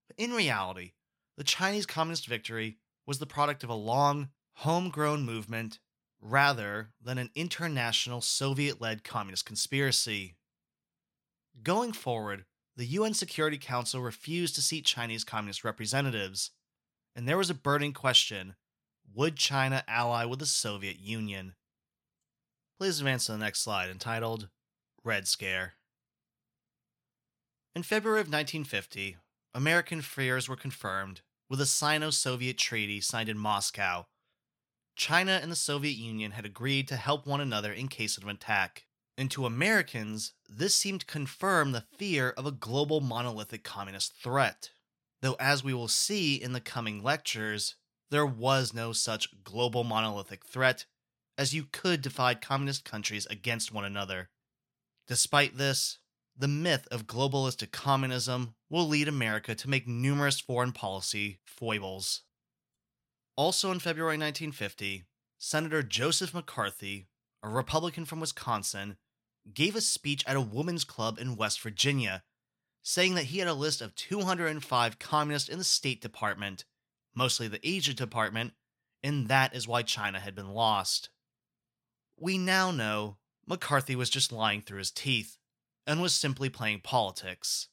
But 0.07 0.23
in 0.23 0.33
reality, 0.33 0.93
the 1.37 1.45
Chinese 1.45 1.87
Communist 1.87 2.27
victory 2.27 2.79
was 3.07 3.19
the 3.19 3.27
product 3.27 3.65
of 3.65 3.71
a 3.71 3.75
long, 3.75 4.29
homegrown 4.55 5.25
movement 5.25 5.79
rather 6.21 6.91
than 7.03 7.19
an 7.19 7.31
international 7.35 8.21
Soviet 8.21 8.81
led 8.81 9.05
communist 9.05 9.47
conspiracy. 9.47 10.37
Going 11.63 11.93
forward, 11.93 12.45
the 12.77 12.87
UN 12.87 13.15
Security 13.15 13.59
Council 13.59 14.01
refused 14.01 14.55
to 14.55 14.63
seat 14.63 14.85
Chinese 14.85 15.25
communist 15.25 15.65
representatives, 15.65 16.51
and 17.17 17.27
there 17.27 17.39
was 17.39 17.51
a 17.51 17.55
burning 17.55 17.93
question 17.93 18.55
would 19.15 19.37
China 19.37 19.83
ally 19.89 20.25
with 20.25 20.39
the 20.39 20.47
Soviet 20.47 21.01
Union? 21.01 21.55
Please 22.79 23.01
advance 23.01 23.27
to 23.27 23.33
the 23.33 23.39
next 23.39 23.61
slide 23.61 23.91
entitled 23.91 24.49
Red 25.03 25.27
Scare. 25.27 25.75
In 27.75 27.83
February 27.83 28.21
of 28.21 28.27
1950, 28.27 29.17
American 29.55 30.03
fears 30.03 30.49
were 30.49 30.57
confirmed 30.57 31.23
with 31.49 31.61
a 31.61 31.67
Sino 31.67 32.11
Soviet 32.11 32.59
treaty 32.59 33.01
signed 33.01 33.29
in 33.29 33.39
Moscow. 33.39 34.07
China 34.99 35.39
and 35.41 35.51
the 35.51 35.57
Soviet 35.57 35.97
Union 35.97 36.33
had 36.33 36.45
agreed 36.45 36.89
to 36.89 36.97
help 36.97 37.25
one 37.25 37.41
another 37.41 37.73
in 37.73 37.87
case 37.87 38.19
of 38.19 38.25
an 38.25 38.31
attack. 38.31 38.85
And 39.17 39.31
to 39.31 39.47
Americans, 39.47 40.33
this 40.49 40.75
seemed 40.75 41.01
to 41.01 41.07
confirm 41.07 41.71
the 41.71 41.85
fear 41.97 42.31
of 42.31 42.47
a 42.47 42.53
global 42.53 43.01
monolithic 43.01 43.63
communist 43.63 44.13
threat. 44.21 44.71
Though, 45.23 45.37
as 45.39 45.63
we 45.63 45.73
will 45.73 45.89
see 45.89 46.35
in 46.35 46.53
the 46.53 46.61
coming 46.61 47.01
lectures, 47.03 47.77
there 48.11 48.27
was 48.27 48.75
no 48.75 48.93
such 48.93 49.45
global 49.45 49.85
monolithic 49.85 50.45
threat, 50.45 50.85
as 51.37 51.55
you 51.55 51.67
could 51.71 52.03
divide 52.03 52.41
communist 52.41 52.85
countries 52.85 53.27
against 53.27 53.73
one 53.73 53.85
another. 53.85 54.31
Despite 55.07 55.59
this, 55.59 55.99
the 56.37 56.49
myth 56.49 56.89
of 56.91 57.07
globalistic 57.07 57.71
communism 57.71 58.55
will 58.69 58.89
lead 58.89 59.07
America 59.07 59.55
to 59.55 59.71
make 59.71 59.87
numerous 59.87 60.41
foreign 60.41 60.73
policy 60.73 61.39
foibles. 61.45 62.23
Also 63.39 63.71
in 63.71 63.79
February 63.79 64.19
1950, 64.19 65.05
Senator 65.39 65.85
Joseph 65.85 66.35
McCarthy, 66.35 67.07
a 67.41 67.49
Republican 67.49 68.05
from 68.05 68.19
Wisconsin, 68.19 68.97
gave 69.55 69.77
a 69.77 69.81
speech 69.81 70.25
at 70.27 70.35
a 70.35 70.41
women's 70.41 70.83
club 70.83 71.21
in 71.21 71.37
West 71.37 71.61
Virginia, 71.61 72.25
saying 72.83 73.15
that 73.15 73.27
he 73.27 73.39
had 73.39 73.47
a 73.47 73.55
list 73.55 73.81
of 73.81 73.95
205 73.95 74.99
communists 74.99 75.49
in 75.49 75.59
the 75.59 75.65
State 75.65 76.03
Department 76.03 76.65
mostly 77.19 77.49
the 77.49 77.69
Asia 77.69 77.93
Department, 77.93 78.53
and 79.03 79.29
that 79.29 79.55
is 79.55 79.69
why 79.69 79.83
China 79.83 80.21
had 80.21 80.35
been 80.35 80.55
lost. 80.55 81.11
We 82.19 82.39
now 82.39 82.71
know 82.71 83.19
McCarthy 83.47 83.97
was 83.97 84.11
just 84.11 84.33
lying 84.33 84.63
through 84.63 84.79
his 84.79 84.91
teeth 84.91 85.37
and 85.87 86.01
was 86.01 86.15
simply 86.15 86.49
playing 86.49 86.81
politics. 86.81 87.69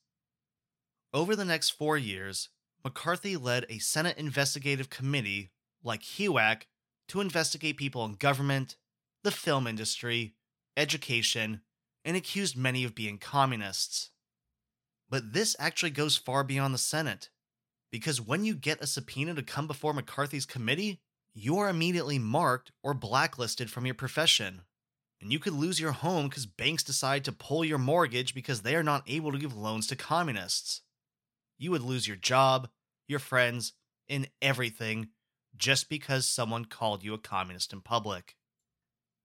Over 1.13 1.35
the 1.35 1.45
next 1.45 1.69
four 1.69 1.97
years, 1.97 2.49
McCarthy 2.83 3.37
led 3.37 3.65
a 3.69 3.79
Senate 3.79 4.17
investigative 4.17 4.89
committee, 4.89 5.51
like 5.85 6.01
HUAC, 6.01 6.63
to 7.09 7.21
investigate 7.21 7.77
people 7.77 8.03
in 8.05 8.13
government, 8.13 8.75
the 9.23 9.31
film 9.31 9.67
industry, 9.67 10.35
education, 10.75 11.61
and 12.03 12.17
accused 12.17 12.57
many 12.57 12.83
of 12.83 12.95
being 12.95 13.17
communists. 13.17 14.09
But 15.09 15.33
this 15.33 15.55
actually 15.59 15.91
goes 15.91 16.17
far 16.17 16.43
beyond 16.43 16.73
the 16.73 16.79
Senate 16.79 17.29
because 17.91 18.19
when 18.19 18.43
you 18.43 18.55
get 18.55 18.81
a 18.81 18.87
subpoena 18.87 19.33
to 19.35 19.43
come 19.43 19.67
before 19.67 19.93
McCarthy's 19.93 20.45
committee, 20.45 20.99
you 21.33 21.57
are 21.57 21.69
immediately 21.69 22.19
marked 22.19 22.71
or 22.83 22.93
blacklisted 22.93 23.69
from 23.69 23.85
your 23.85 23.95
profession. 23.95 24.61
And 25.21 25.31
you 25.31 25.39
could 25.39 25.53
lose 25.53 25.79
your 25.79 25.91
home 25.91 26.27
because 26.27 26.45
banks 26.45 26.83
decide 26.83 27.23
to 27.25 27.31
pull 27.31 27.63
your 27.63 27.77
mortgage 27.77 28.33
because 28.33 28.61
they 28.61 28.75
are 28.75 28.83
not 28.83 29.03
able 29.07 29.31
to 29.31 29.37
give 29.37 29.55
loans 29.55 29.87
to 29.87 29.95
communists. 29.95 30.81
You 31.57 31.71
would 31.71 31.81
lose 31.81 32.07
your 32.07 32.17
job, 32.17 32.69
your 33.07 33.19
friends, 33.19 33.73
and 34.09 34.29
everything 34.41 35.09
just 35.57 35.89
because 35.89 36.27
someone 36.27 36.65
called 36.65 37.03
you 37.03 37.13
a 37.13 37.19
communist 37.19 37.73
in 37.73 37.81
public. 37.81 38.35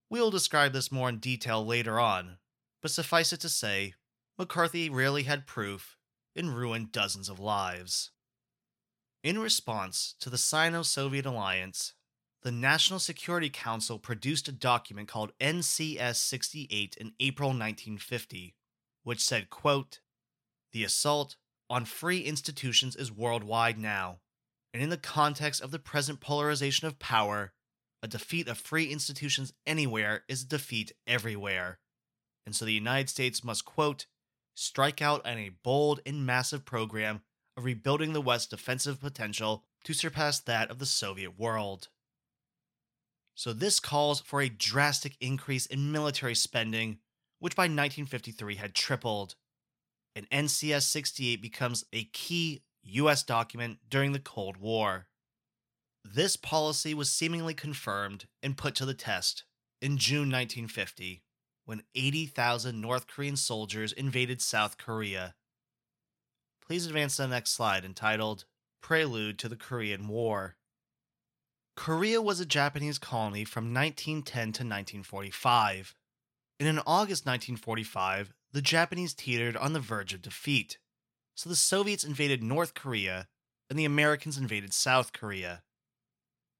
We'll 0.08 0.30
describe 0.30 0.72
this 0.72 0.90
more 0.90 1.08
in 1.08 1.18
detail 1.18 1.64
later 1.64 2.00
on, 2.00 2.38
but 2.82 2.90
suffice 2.90 3.32
it 3.32 3.40
to 3.40 3.48
say, 3.48 3.94
McCarthy 4.38 4.90
rarely 4.90 5.24
had 5.24 5.46
proof 5.46 5.96
and 6.34 6.56
ruined 6.56 6.92
dozens 6.92 7.28
of 7.28 7.38
lives. 7.38 8.10
In 9.22 9.38
response 9.38 10.14
to 10.20 10.30
the 10.30 10.38
Sino 10.38 10.82
Soviet 10.82 11.26
alliance, 11.26 11.92
the 12.42 12.50
National 12.50 12.98
Security 12.98 13.50
Council 13.50 13.98
produced 13.98 14.48
a 14.48 14.52
document 14.52 15.08
called 15.08 15.32
NCS 15.40 16.16
68 16.16 16.96
in 16.98 17.12
April 17.20 17.50
1950, 17.50 18.54
which 19.02 19.20
said, 19.20 19.50
quote, 19.50 20.00
The 20.72 20.84
assault 20.84 21.36
on 21.68 21.84
free 21.84 22.20
institutions 22.20 22.96
is 22.96 23.12
worldwide 23.12 23.78
now, 23.78 24.20
and 24.72 24.82
in 24.82 24.90
the 24.90 24.96
context 24.96 25.60
of 25.60 25.70
the 25.70 25.78
present 25.78 26.20
polarization 26.20 26.86
of 26.86 26.98
power, 26.98 27.52
a 28.02 28.08
defeat 28.08 28.48
of 28.48 28.58
free 28.58 28.86
institutions 28.90 29.52
anywhere 29.66 30.24
is 30.28 30.42
a 30.42 30.48
defeat 30.48 30.92
everywhere. 31.06 31.78
And 32.46 32.54
so 32.54 32.64
the 32.64 32.72
United 32.72 33.08
States 33.08 33.44
must, 33.44 33.64
quote, 33.64 34.06
strike 34.54 35.02
out 35.02 35.24
on 35.26 35.38
a 35.38 35.52
bold 35.62 36.00
and 36.06 36.24
massive 36.24 36.64
program 36.64 37.22
of 37.56 37.64
rebuilding 37.64 38.12
the 38.12 38.20
West's 38.20 38.48
defensive 38.48 39.00
potential 39.00 39.64
to 39.84 39.92
surpass 39.92 40.40
that 40.40 40.70
of 40.70 40.78
the 40.78 40.86
Soviet 40.86 41.38
world. 41.38 41.88
So, 43.34 43.52
this 43.52 43.80
calls 43.80 44.20
for 44.20 44.42
a 44.42 44.50
drastic 44.50 45.16
increase 45.20 45.64
in 45.64 45.92
military 45.92 46.34
spending, 46.34 46.98
which 47.38 47.56
by 47.56 47.62
1953 47.62 48.56
had 48.56 48.74
tripled. 48.74 49.34
And 50.14 50.28
NCS 50.28 50.82
68 50.82 51.40
becomes 51.40 51.84
a 51.92 52.04
key 52.04 52.64
US 52.82 53.22
document 53.22 53.78
during 53.88 54.12
the 54.12 54.18
Cold 54.18 54.56
War. 54.56 55.06
This 56.04 56.36
policy 56.36 56.94
was 56.94 57.10
seemingly 57.10 57.54
confirmed 57.54 58.26
and 58.42 58.56
put 58.56 58.74
to 58.76 58.86
the 58.86 58.94
test 58.94 59.44
in 59.80 59.98
June 59.98 60.30
1950 60.30 61.22
when 61.64 61.82
80,000 61.94 62.80
North 62.80 63.06
Korean 63.06 63.36
soldiers 63.36 63.92
invaded 63.92 64.42
South 64.42 64.76
Korea. 64.76 65.34
Please 66.66 66.86
advance 66.86 67.16
to 67.16 67.22
the 67.22 67.28
next 67.28 67.52
slide 67.52 67.84
entitled 67.84 68.44
Prelude 68.82 69.38
to 69.38 69.48
the 69.48 69.56
Korean 69.56 70.08
War. 70.08 70.56
Korea 71.76 72.20
was 72.20 72.40
a 72.40 72.44
Japanese 72.44 72.98
colony 72.98 73.44
from 73.44 73.72
1910 73.72 74.24
to 74.42 74.46
1945. 74.64 75.94
And 76.58 76.68
in 76.68 76.78
August 76.80 77.24
1945, 77.24 78.34
the 78.52 78.60
Japanese 78.60 79.14
teetered 79.14 79.56
on 79.56 79.72
the 79.72 79.80
verge 79.80 80.12
of 80.12 80.22
defeat. 80.22 80.78
So 81.40 81.48
the 81.48 81.56
Soviets 81.56 82.04
invaded 82.04 82.42
North 82.42 82.74
Korea 82.74 83.26
and 83.70 83.78
the 83.78 83.86
Americans 83.86 84.36
invaded 84.36 84.74
South 84.74 85.14
Korea. 85.14 85.62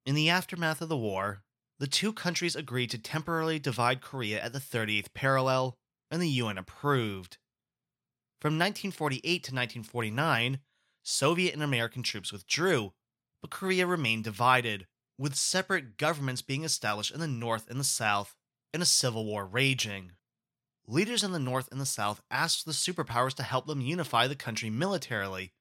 In 0.07 0.15
the 0.15 0.31
aftermath 0.31 0.81
of 0.81 0.89
the 0.89 0.97
war, 0.97 1.43
the 1.79 1.87
two 1.87 2.15
countries 2.15 2.57
agreed 2.57 2.89
to 2.93 2.99
temporarily 2.99 3.59
divide 3.59 4.01
Korea 4.01 4.41
at 4.41 4.55
the 4.55 4.59
38th 4.59 5.13
parallel, 5.13 5.77
and 6.11 6.23
the 6.23 6.31
UN 6.31 6.57
approved. 6.57 7.37
From 8.41 8.55
1948 8.55 9.21
to 9.23 9.55
1949, 9.55 10.61
Soviet 11.03 11.53
and 11.53 11.63
American 11.63 12.03
troops 12.03 12.33
withdrew, 12.33 12.95
but 13.43 13.51
Korea 13.51 13.87
remained 13.87 14.25
divided, 14.25 14.87
with 15.19 15.35
separate 15.35 15.99
governments 15.99 16.41
being 16.41 16.65
established 16.65 17.13
in 17.13 17.21
the 17.21 17.29
North 17.29 17.69
and 17.69 17.79
the 17.79 17.85
South, 17.85 18.35
and 18.73 18.83
a 18.83 18.87
civil 18.87 19.27
war 19.27 19.45
raging. 19.45 20.13
Leaders 20.91 21.23
in 21.23 21.31
the 21.31 21.39
North 21.39 21.69
and 21.71 21.81
the 21.81 21.87
South 21.87 22.21
asked 22.33 22.67
the 22.67 22.73
superpowers 22.73 23.33
to 23.35 23.45
help 23.45 23.69
them 23.69 23.81
unify 23.81 24.27
the 24.27 24.35
country 24.35 24.71
militarily, 24.71 25.53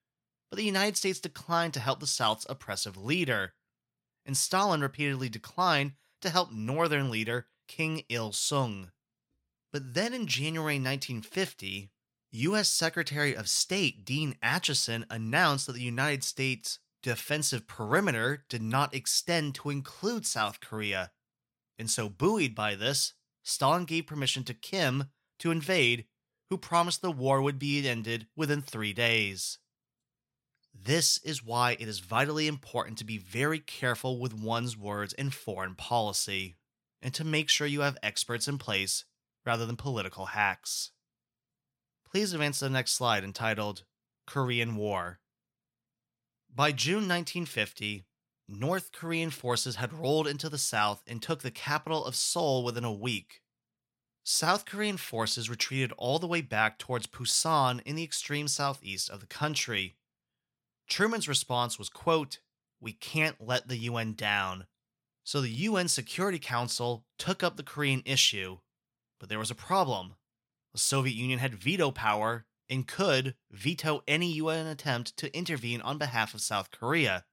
but 0.50 0.58
the 0.58 0.66
United 0.66 0.98
States 0.98 1.20
declined 1.20 1.72
to 1.76 1.80
help 1.80 2.00
the 2.00 2.08
South's 2.08 2.48
oppressive 2.50 2.98
leader, 2.98 3.54
and 4.26 4.36
Stalin 4.36 4.82
repeatedly 4.82 5.30
declined 5.30 5.94
to 6.22 6.32
help 6.32 6.52
Northern 6.52 7.12
leader 7.12 7.46
Kim 7.68 8.00
Il 8.10 8.32
sung. 8.32 8.90
But 9.72 9.94
then 9.94 10.16
in 10.16 10.26
January 10.26 10.80
1950, 10.80 11.92
U.S. 12.32 12.70
Secretary 12.70 13.36
of 13.36 13.48
State 13.48 14.04
Dean 14.04 14.36
Acheson 14.44 15.06
announced 15.12 15.68
that 15.68 15.74
the 15.74 15.82
United 15.84 16.24
States 16.24 16.80
defensive 17.04 17.68
perimeter 17.68 18.46
did 18.50 18.64
not 18.64 18.96
extend 18.96 19.54
to 19.56 19.70
include 19.70 20.26
South 20.26 20.60
Korea. 20.60 21.12
And 21.78 21.88
so, 21.88 22.10
buoyed 22.10 22.56
by 22.56 22.74
this, 22.74 23.14
Stalin 23.44 23.86
gave 23.86 24.08
permission 24.08 24.44
to 24.46 24.56
Kim 24.56 25.06
to 25.40 25.52
invade, 25.52 26.06
who 26.50 26.58
promised 26.58 27.02
the 27.02 27.12
war 27.12 27.42
would 27.42 27.60
be 27.60 27.88
ended 27.88 28.28
within 28.36 28.62
three 28.62 28.94
days. 28.94 29.58
This 30.74 31.18
is 31.20 31.44
why 31.44 31.72
it 31.80 31.88
is 31.88 32.00
vitally 32.00 32.48
important 32.48 32.98
to 33.00 33.04
be 33.04 33.18
very 33.18 33.60
careful 33.60 34.20
with 34.20 34.34
one's 34.34 34.78
words 34.78 35.14
in 35.14 35.30
foreign 35.30 35.76
policy, 35.76 36.58
and 37.02 37.14
to 37.14 37.24
make 37.24 37.50
sure 37.50 37.68
you 37.68 37.82
have 37.82 37.98
experts 38.02 38.48
in 38.48 38.58
place 38.58 39.06
rather 39.46 39.66
than 39.66 39.76
political 39.76 40.28
hacks. 40.28 40.92
Please 42.10 42.34
advance 42.34 42.60
to 42.60 42.66
the 42.66 42.72
next 42.72 42.94
slide 42.94 43.24
entitled 43.24 43.84
Korean 44.26 44.76
War. 44.76 45.20
By 46.54 46.72
June 46.72 47.08
1950, 47.08 48.06
North 48.48 48.92
Korean 48.92 49.30
forces 49.30 49.76
had 49.76 49.94
rolled 49.94 50.28
into 50.28 50.50
the 50.50 50.58
south 50.58 51.04
and 51.06 51.22
took 51.22 51.42
the 51.42 51.52
capital 51.52 52.04
of 52.04 52.16
Seoul 52.16 52.64
within 52.64 52.84
a 52.84 52.92
week. 52.92 53.42
South 54.24 54.66
Korean 54.66 54.98
forces 54.98 55.50
retreated 55.50 55.92
all 55.94 56.20
the 56.20 56.28
way 56.28 56.42
back 56.42 56.78
towards 56.78 57.08
Pusan 57.08 57.82
in 57.82 57.96
the 57.96 58.04
extreme 58.04 58.48
southeast 58.48 59.10
of 59.10 59.20
the 59.20 59.28
country. 59.28 59.96
Truman's 60.88 61.28
response 61.28 61.80
was, 61.80 61.90
quote, 61.90 62.40
"We 62.80 62.94
can't 62.94 63.42
let 63.42 63.68
the 63.68 63.78
UN 63.78 64.14
down." 64.14 64.68
So 65.24 65.42
the 65.42 65.50
UN 65.50 65.88
Security 65.88 66.40
Council 66.40 67.06
took 67.18 67.44
up 67.44 67.56
the 67.56 67.64
Korean 67.64 68.02
issue, 68.06 68.60
but 69.20 69.30
there 69.30 69.40
was 69.40 69.52
a 69.52 69.56
problem. 69.56 70.16
The 70.74 70.80
Soviet 70.80 71.16
Union 71.16 71.40
had 71.40 71.56
veto 71.56 71.92
power 71.92 72.46
and 72.70 72.88
could 72.88 73.36
veto 73.50 74.04
any 74.08 74.34
UN 74.34 74.68
attempt 74.68 75.18
to 75.18 75.36
intervene 75.36 75.82
on 75.82 75.98
behalf 75.98 76.34
of 76.34 76.42
South 76.42 76.72
Korea. 76.72 77.26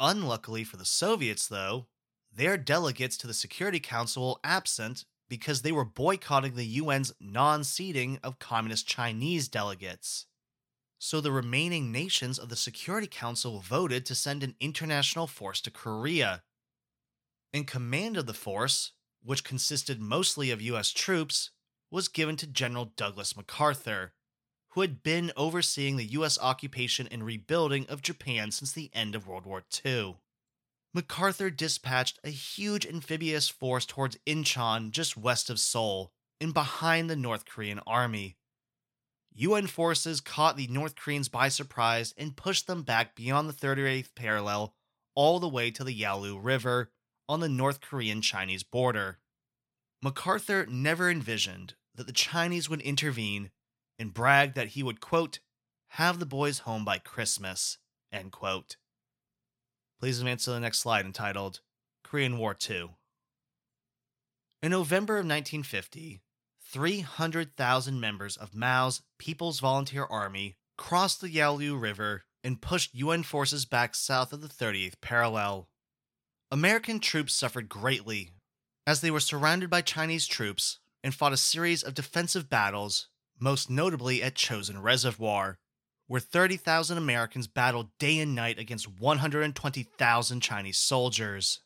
Unluckily 0.00 0.64
for 0.64 0.76
the 0.76 0.84
Soviets, 0.84 1.46
though, 1.46 1.88
their 2.32 2.56
delegates 2.56 3.16
to 3.18 3.26
the 3.26 3.34
Security 3.34 3.80
Council 3.80 4.28
were 4.28 4.40
absent 4.42 5.04
because 5.28 5.62
they 5.62 5.72
were 5.72 5.84
boycotting 5.84 6.54
the 6.54 6.78
UN's 6.78 7.12
non 7.20 7.64
seating 7.64 8.18
of 8.22 8.38
Communist 8.38 8.86
Chinese 8.86 9.48
delegates. 9.48 10.26
So 10.98 11.20
the 11.20 11.32
remaining 11.32 11.92
nations 11.92 12.38
of 12.38 12.48
the 12.48 12.56
Security 12.56 13.06
Council 13.06 13.60
voted 13.60 14.06
to 14.06 14.14
send 14.14 14.42
an 14.42 14.54
international 14.60 15.26
force 15.26 15.60
to 15.62 15.70
Korea. 15.70 16.42
In 17.52 17.64
command 17.64 18.16
of 18.16 18.26
the 18.26 18.34
force, 18.34 18.92
which 19.22 19.44
consisted 19.44 20.00
mostly 20.00 20.50
of 20.50 20.62
US 20.62 20.90
troops, 20.90 21.50
was 21.90 22.08
given 22.08 22.36
to 22.36 22.46
General 22.46 22.86
Douglas 22.96 23.36
MacArthur, 23.36 24.12
who 24.70 24.80
had 24.80 25.02
been 25.02 25.30
overseeing 25.36 25.96
the 25.96 26.06
US 26.06 26.38
occupation 26.40 27.06
and 27.10 27.24
rebuilding 27.24 27.86
of 27.86 28.02
Japan 28.02 28.50
since 28.50 28.72
the 28.72 28.90
end 28.92 29.14
of 29.14 29.26
World 29.26 29.46
War 29.46 29.62
II. 29.84 30.16
MacArthur 30.94 31.50
dispatched 31.50 32.20
a 32.22 32.30
huge 32.30 32.86
amphibious 32.86 33.48
force 33.48 33.84
towards 33.84 34.16
Incheon 34.28 34.92
just 34.92 35.16
west 35.16 35.50
of 35.50 35.58
Seoul 35.58 36.12
and 36.40 36.54
behind 36.54 37.10
the 37.10 37.16
North 37.16 37.44
Korean 37.44 37.80
army. 37.84 38.36
UN 39.34 39.66
forces 39.66 40.20
caught 40.20 40.56
the 40.56 40.68
North 40.68 40.94
Koreans 40.94 41.28
by 41.28 41.48
surprise 41.48 42.14
and 42.16 42.36
pushed 42.36 42.68
them 42.68 42.82
back 42.82 43.16
beyond 43.16 43.48
the 43.48 43.52
38th 43.52 44.14
parallel 44.14 44.72
all 45.16 45.40
the 45.40 45.48
way 45.48 45.72
to 45.72 45.82
the 45.82 45.92
Yalu 45.92 46.38
River 46.38 46.92
on 47.28 47.40
the 47.40 47.48
North 47.48 47.80
Korean 47.80 48.22
Chinese 48.22 48.62
border. 48.62 49.18
MacArthur 50.00 50.64
never 50.66 51.10
envisioned 51.10 51.74
that 51.96 52.06
the 52.06 52.12
Chinese 52.12 52.70
would 52.70 52.82
intervene 52.82 53.50
and 53.98 54.14
bragged 54.14 54.54
that 54.54 54.68
he 54.68 54.84
would, 54.84 55.00
quote, 55.00 55.40
have 55.88 56.20
the 56.20 56.26
boys 56.26 56.60
home 56.60 56.84
by 56.84 56.98
Christmas, 56.98 57.78
end 58.12 58.30
quote. 58.30 58.76
Please 60.04 60.18
advance 60.18 60.44
to 60.44 60.50
the 60.50 60.60
next 60.60 60.80
slide 60.80 61.06
entitled 61.06 61.60
Korean 62.02 62.36
War 62.36 62.54
II. 62.68 62.90
In 64.62 64.70
November 64.70 65.14
of 65.14 65.24
1950, 65.24 66.20
300,000 66.62 67.98
members 67.98 68.36
of 68.36 68.54
Mao's 68.54 69.00
People's 69.16 69.60
Volunteer 69.60 70.04
Army 70.04 70.56
crossed 70.76 71.22
the 71.22 71.30
Yalu 71.30 71.78
River 71.78 72.24
and 72.42 72.60
pushed 72.60 72.94
UN 72.94 73.22
forces 73.22 73.64
back 73.64 73.94
south 73.94 74.34
of 74.34 74.42
the 74.42 74.48
38th 74.48 75.00
parallel. 75.00 75.70
American 76.50 77.00
troops 77.00 77.32
suffered 77.32 77.70
greatly 77.70 78.32
as 78.86 79.00
they 79.00 79.10
were 79.10 79.20
surrounded 79.20 79.70
by 79.70 79.80
Chinese 79.80 80.26
troops 80.26 80.80
and 81.02 81.14
fought 81.14 81.32
a 81.32 81.38
series 81.38 81.82
of 81.82 81.94
defensive 81.94 82.50
battles 82.50 83.08
most 83.40 83.70
notably 83.70 84.22
at 84.22 84.34
Chosin 84.34 84.82
Reservoir, 84.82 85.56
where 86.06 86.20
30,000 86.20 86.98
Americans 86.98 87.46
battled 87.46 87.88
day 87.98 88.18
and 88.18 88.34
night 88.34 88.58
against 88.58 88.88
120,000 89.00 90.40
Chinese 90.40 90.78
soldiers. 90.78 91.60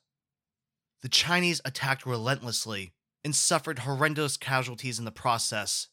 The 1.03 1.09
Chinese 1.09 1.61
attacked 1.65 2.07
relentlessly 2.07 2.93
and 3.25 3.35
suffered 3.35 3.81
horrendous 3.81 4.37
casualties 4.37 4.99
in 4.99 5.05
the 5.05 5.11
process. 5.11 5.89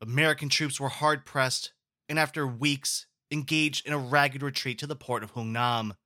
American 0.00 0.48
troops 0.48 0.78
were 0.78 0.88
hard 0.88 1.24
pressed 1.24 1.72
and, 2.08 2.18
after 2.18 2.46
weeks, 2.46 3.06
engaged 3.30 3.86
in 3.86 3.92
a 3.92 3.98
ragged 3.98 4.42
retreat 4.42 4.78
to 4.78 4.86
the 4.86 4.96
port 4.96 5.22
of 5.22 5.32
Hungnam. 5.32 5.96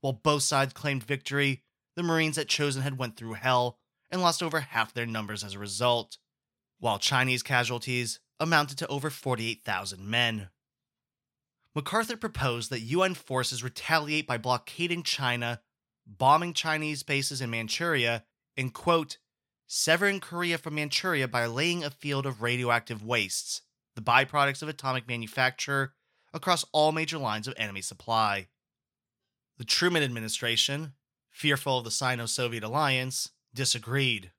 While 0.00 0.14
both 0.14 0.42
sides 0.42 0.72
claimed 0.72 1.04
victory, 1.04 1.62
the 1.96 2.02
Marines 2.02 2.38
at 2.38 2.48
Chosin 2.48 2.82
had 2.82 2.98
went 2.98 3.16
through 3.16 3.34
hell 3.34 3.78
and 4.10 4.20
lost 4.20 4.42
over 4.42 4.60
half 4.60 4.92
their 4.92 5.06
numbers 5.06 5.44
as 5.44 5.54
a 5.54 5.58
result 5.58 6.18
while 6.78 6.98
Chinese 6.98 7.42
casualties 7.42 8.20
amounted 8.40 8.78
to 8.78 8.86
over 8.88 9.10
48,000 9.10 10.04
men. 10.04 10.48
MacArthur 11.74 12.16
proposed 12.16 12.70
that 12.70 12.80
UN 12.80 13.14
forces 13.14 13.62
retaliate 13.62 14.26
by 14.26 14.38
blockading 14.38 15.02
China, 15.02 15.60
bombing 16.06 16.52
Chinese 16.52 17.02
bases 17.02 17.40
in 17.40 17.50
Manchuria, 17.50 18.24
and, 18.56 18.74
quote, 18.74 19.18
severing 19.68 20.18
Korea 20.18 20.58
from 20.58 20.74
Manchuria 20.74 21.28
by 21.28 21.46
laying 21.46 21.84
a 21.84 21.90
field 21.90 22.26
of 22.26 22.42
radioactive 22.42 23.04
wastes, 23.04 23.62
the 23.94 24.02
byproducts 24.02 24.62
of 24.62 24.68
atomic 24.68 25.06
manufacture, 25.06 25.94
across 26.34 26.64
all 26.72 26.90
major 26.90 27.18
lines 27.18 27.46
of 27.46 27.54
enemy 27.56 27.82
supply. 27.82 28.48
The 29.58 29.64
Truman 29.64 30.02
administration, 30.02 30.94
fearful 31.30 31.78
of 31.78 31.84
the 31.84 31.90
Sino 31.90 32.26
Soviet 32.26 32.64
alliance, 32.64 33.30
disagreed. 33.54 34.32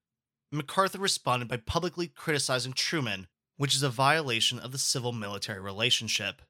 MacArthur 0.52 1.00
responded 1.00 1.48
by 1.48 1.58
publicly 1.58 2.08
criticizing 2.08 2.74
Truman, 2.74 3.28
which 3.56 3.74
is 3.74 3.84
a 3.84 3.90
violation 3.90 4.60
of 4.60 4.74
the 4.74 4.78
civil 4.78 5.14
military 5.14 5.62
relationship. 5.62 6.42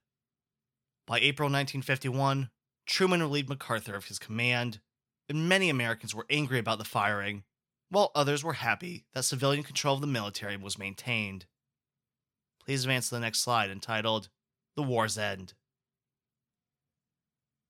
By 1.12 1.19
April 1.19 1.47
1951, 1.47 2.52
Truman 2.86 3.21
relieved 3.21 3.50
MacArthur 3.50 3.95
of 3.95 4.06
his 4.06 4.17
command, 4.17 4.80
and 5.28 5.50
many 5.50 5.69
Americans 5.69 6.15
were 6.15 6.26
angry 6.30 6.58
about 6.58 6.78
the 6.78 6.86
firing, 6.86 7.43
while 7.89 8.13
others 8.15 8.45
were 8.45 8.54
happy 8.54 9.04
that 9.12 9.24
civilian 9.24 9.62
control 9.62 9.95
of 9.95 10.00
the 10.00 10.08
military 10.08 10.56
was 10.56 10.80
maintained. 10.80 11.47
Please 12.63 12.86
advance 12.86 13.10
to 13.10 13.15
the 13.15 13.19
next 13.19 13.41
slide 13.41 13.69
entitled 13.69 14.30
The 14.78 14.84
War's 14.84 15.17
End. 15.17 15.54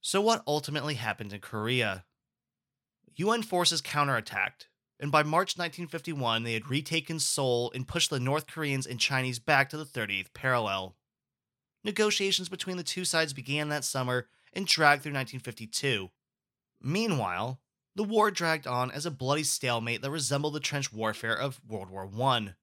So, 0.01 0.21
what 0.21 0.43
ultimately 0.45 0.93
happened 0.93 1.33
in 1.33 1.39
Korea? 1.39 2.05
UN 3.15 3.41
forces 3.41 3.81
counterattacked, 3.81 4.67
and 4.99 5.11
by 5.11 5.23
March 5.23 5.57
1951, 5.57 6.43
they 6.43 6.53
had 6.53 6.69
retaken 6.69 7.17
Seoul 7.17 7.71
and 7.73 7.87
pushed 7.87 8.11
the 8.11 8.19
North 8.19 8.45
Koreans 8.45 8.85
and 8.85 8.99
Chinese 8.99 9.39
back 9.39 9.67
to 9.71 9.77
the 9.77 9.83
30th 9.83 10.31
parallel. 10.35 10.95
Negotiations 11.83 12.49
between 12.49 12.77
the 12.77 12.83
two 12.83 13.05
sides 13.05 13.33
began 13.33 13.69
that 13.69 13.83
summer 13.83 14.27
and 14.53 14.67
dragged 14.67 15.03
through 15.03 15.13
1952. 15.13 16.09
Meanwhile, 16.81 17.59
the 17.95 18.03
war 18.03 18.31
dragged 18.31 18.67
on 18.67 18.91
as 18.91 19.05
a 19.05 19.11
bloody 19.11 19.43
stalemate 19.43 20.01
that 20.01 20.11
resembled 20.11 20.53
the 20.53 20.59
trench 20.59 20.93
warfare 20.93 21.35
of 21.35 21.59
World 21.67 21.89
War 21.89 22.09
I. 22.21 22.53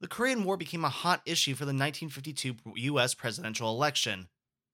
The 0.00 0.08
Korean 0.08 0.42
War 0.44 0.56
became 0.56 0.84
a 0.84 0.88
hot 0.88 1.22
issue 1.26 1.54
for 1.54 1.64
the 1.64 1.68
1952 1.68 2.56
US 2.74 3.14
presidential 3.14 3.70
election, 3.70 4.28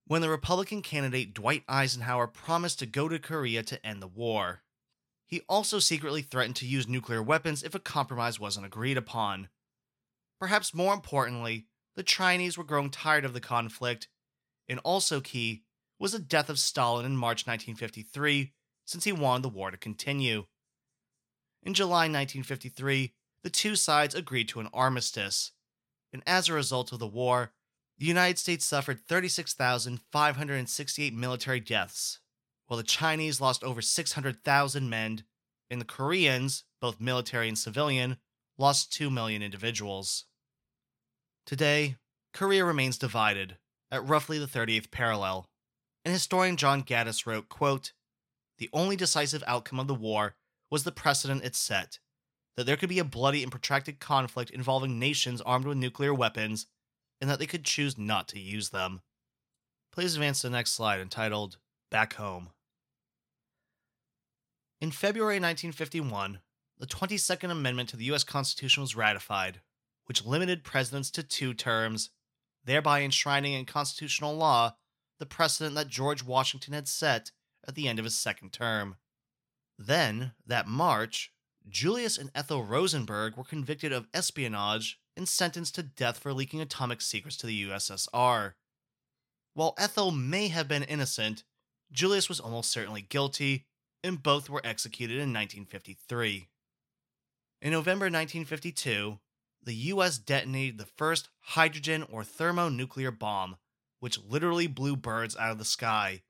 when 0.06 0.22
the 0.22 0.30
Republican 0.30 0.80
candidate 0.80 1.34
Dwight 1.34 1.64
Eisenhower 1.68 2.26
promised 2.26 2.78
to 2.78 2.86
go 2.86 3.08
to 3.08 3.18
Korea 3.18 3.62
to 3.64 3.84
end 3.86 4.00
the 4.00 4.08
war. 4.08 4.62
He 5.26 5.42
also 5.46 5.78
secretly 5.78 6.22
threatened 6.22 6.56
to 6.56 6.66
use 6.66 6.88
nuclear 6.88 7.22
weapons 7.22 7.62
if 7.62 7.74
a 7.74 7.78
compromise 7.78 8.40
wasn't 8.40 8.64
agreed 8.64 8.96
upon. 8.96 9.50
Perhaps 10.40 10.72
more 10.72 10.94
importantly, 10.94 11.66
the 11.98 12.04
Chinese 12.04 12.56
were 12.56 12.62
growing 12.62 12.90
tired 12.90 13.24
of 13.24 13.32
the 13.32 13.40
conflict, 13.40 14.06
and 14.68 14.78
also 14.84 15.20
key 15.20 15.64
was 15.98 16.12
the 16.12 16.20
death 16.20 16.48
of 16.48 16.60
Stalin 16.60 17.04
in 17.04 17.16
March 17.16 17.44
1953, 17.44 18.52
since 18.84 19.02
he 19.02 19.10
wanted 19.10 19.42
the 19.42 19.48
war 19.48 19.72
to 19.72 19.76
continue. 19.76 20.44
In 21.64 21.74
July 21.74 22.02
1953, 22.02 23.14
the 23.42 23.50
two 23.50 23.74
sides 23.74 24.14
agreed 24.14 24.48
to 24.50 24.60
an 24.60 24.68
armistice, 24.72 25.50
and 26.12 26.22
as 26.24 26.48
a 26.48 26.52
result 26.52 26.92
of 26.92 27.00
the 27.00 27.06
war, 27.08 27.50
the 27.98 28.06
United 28.06 28.38
States 28.38 28.64
suffered 28.64 29.00
36,568 29.00 31.12
military 31.12 31.58
deaths, 31.58 32.20
while 32.68 32.76
the 32.76 32.84
Chinese 32.84 33.40
lost 33.40 33.64
over 33.64 33.82
600,000 33.82 34.88
men, 34.88 35.24
and 35.68 35.80
the 35.80 35.84
Koreans, 35.84 36.62
both 36.80 37.00
military 37.00 37.48
and 37.48 37.58
civilian, 37.58 38.18
lost 38.56 38.92
2 38.92 39.10
million 39.10 39.42
individuals. 39.42 40.26
Today, 41.48 41.96
Korea 42.34 42.62
remains 42.62 42.98
divided, 42.98 43.56
at 43.90 44.06
roughly 44.06 44.38
the 44.38 44.44
30th 44.44 44.90
parallel, 44.90 45.48
and 46.04 46.12
historian 46.12 46.58
John 46.58 46.82
Gaddis 46.82 47.24
wrote, 47.24 47.48
quote, 47.48 47.94
The 48.58 48.68
only 48.70 48.96
decisive 48.96 49.42
outcome 49.46 49.80
of 49.80 49.86
the 49.86 49.94
war 49.94 50.36
was 50.70 50.84
the 50.84 50.92
precedent 50.92 51.42
it 51.42 51.56
set, 51.56 52.00
that 52.58 52.66
there 52.66 52.76
could 52.76 52.90
be 52.90 52.98
a 52.98 53.04
bloody 53.04 53.42
and 53.42 53.50
protracted 53.50 53.98
conflict 53.98 54.50
involving 54.50 54.98
nations 54.98 55.40
armed 55.40 55.64
with 55.64 55.78
nuclear 55.78 56.12
weapons, 56.12 56.66
and 57.18 57.30
that 57.30 57.38
they 57.38 57.46
could 57.46 57.64
choose 57.64 57.96
not 57.96 58.28
to 58.28 58.38
use 58.38 58.68
them. 58.68 59.00
Please 59.90 60.16
advance 60.16 60.42
to 60.42 60.48
the 60.48 60.52
next 60.52 60.72
slide 60.72 61.00
entitled 61.00 61.56
Back 61.90 62.12
Home. 62.16 62.50
In 64.82 64.90
February 64.90 65.36
1951, 65.36 66.40
the 66.76 66.86
22nd 66.86 67.50
Amendment 67.50 67.88
to 67.88 67.96
the 67.96 68.04
U.S. 68.04 68.22
Constitution 68.22 68.82
was 68.82 68.94
ratified, 68.94 69.62
which 70.08 70.24
limited 70.24 70.64
presidents 70.64 71.10
to 71.10 71.22
two 71.22 71.52
terms, 71.52 72.10
thereby 72.64 73.02
enshrining 73.02 73.52
in 73.52 73.66
constitutional 73.66 74.34
law 74.34 74.74
the 75.18 75.26
precedent 75.26 75.74
that 75.74 75.88
George 75.88 76.24
Washington 76.24 76.72
had 76.72 76.88
set 76.88 77.30
at 77.66 77.74
the 77.74 77.86
end 77.86 77.98
of 77.98 78.06
his 78.06 78.18
second 78.18 78.52
term. 78.52 78.96
Then, 79.78 80.32
that 80.46 80.66
March, 80.66 81.32
Julius 81.68 82.16
and 82.16 82.30
Ethel 82.34 82.64
Rosenberg 82.64 83.36
were 83.36 83.44
convicted 83.44 83.92
of 83.92 84.08
espionage 84.14 84.98
and 85.16 85.28
sentenced 85.28 85.74
to 85.74 85.82
death 85.82 86.18
for 86.18 86.32
leaking 86.32 86.60
atomic 86.60 87.02
secrets 87.02 87.36
to 87.38 87.46
the 87.46 87.68
USSR. 87.68 88.54
While 89.52 89.74
Ethel 89.76 90.10
may 90.10 90.48
have 90.48 90.68
been 90.68 90.84
innocent, 90.84 91.44
Julius 91.92 92.28
was 92.28 92.40
almost 92.40 92.70
certainly 92.70 93.02
guilty 93.02 93.66
and 94.02 94.22
both 94.22 94.48
were 94.48 94.62
executed 94.64 95.14
in 95.14 95.32
1953. 95.32 96.48
In 97.60 97.72
November 97.72 98.04
1952, 98.04 99.18
the 99.62 99.74
US 99.74 100.18
detonated 100.18 100.78
the 100.78 100.86
first 100.86 101.28
hydrogen 101.40 102.04
or 102.10 102.24
thermonuclear 102.24 103.10
bomb, 103.10 103.56
which 104.00 104.18
literally 104.22 104.66
blew 104.66 104.96
birds 104.96 105.36
out 105.36 105.50
of 105.50 105.58
the 105.58 105.64
sky, 105.64 106.22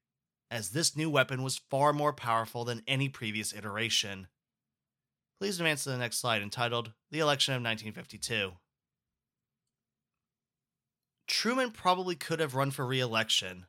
as 0.51 0.71
this 0.71 0.97
new 0.97 1.11
weapon 1.11 1.43
was 1.43 1.59
far 1.71 1.93
more 1.93 2.13
powerful 2.13 2.65
than 2.65 2.83
any 2.87 3.09
previous 3.09 3.53
iteration. 3.53 4.29
Please 5.39 5.61
advance 5.61 5.85
to 5.85 5.91
the 5.91 5.99
next 5.99 6.19
slide 6.19 6.43
entitled 6.43 6.93
The 7.11 7.21
Election 7.21 7.55
of 7.55 7.63
1952. 7.63 8.53
Truman 11.29 11.71
probably 11.71 12.17
could 12.17 12.41
have 12.41 12.55
run 12.55 12.71
for 12.71 12.87
re 12.87 13.01
election, 13.01 13.67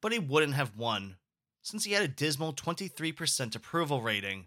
but 0.00 0.10
he 0.10 0.18
wouldn't 0.18 0.54
have 0.54 0.76
won 0.76 1.16
since 1.62 1.84
he 1.84 1.92
had 1.92 2.02
a 2.02 2.08
dismal 2.08 2.52
23% 2.52 3.54
approval 3.54 4.02
rating. 4.02 4.46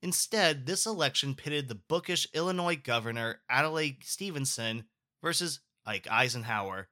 Instead, 0.00 0.66
this 0.66 0.86
election 0.86 1.34
pitted 1.34 1.68
the 1.68 1.74
bookish 1.74 2.26
Illinois 2.32 2.76
governor 2.76 3.40
Adlai 3.50 3.98
Stevenson 4.02 4.84
versus 5.22 5.60
Ike 5.84 6.06
Eisenhower. 6.10 6.88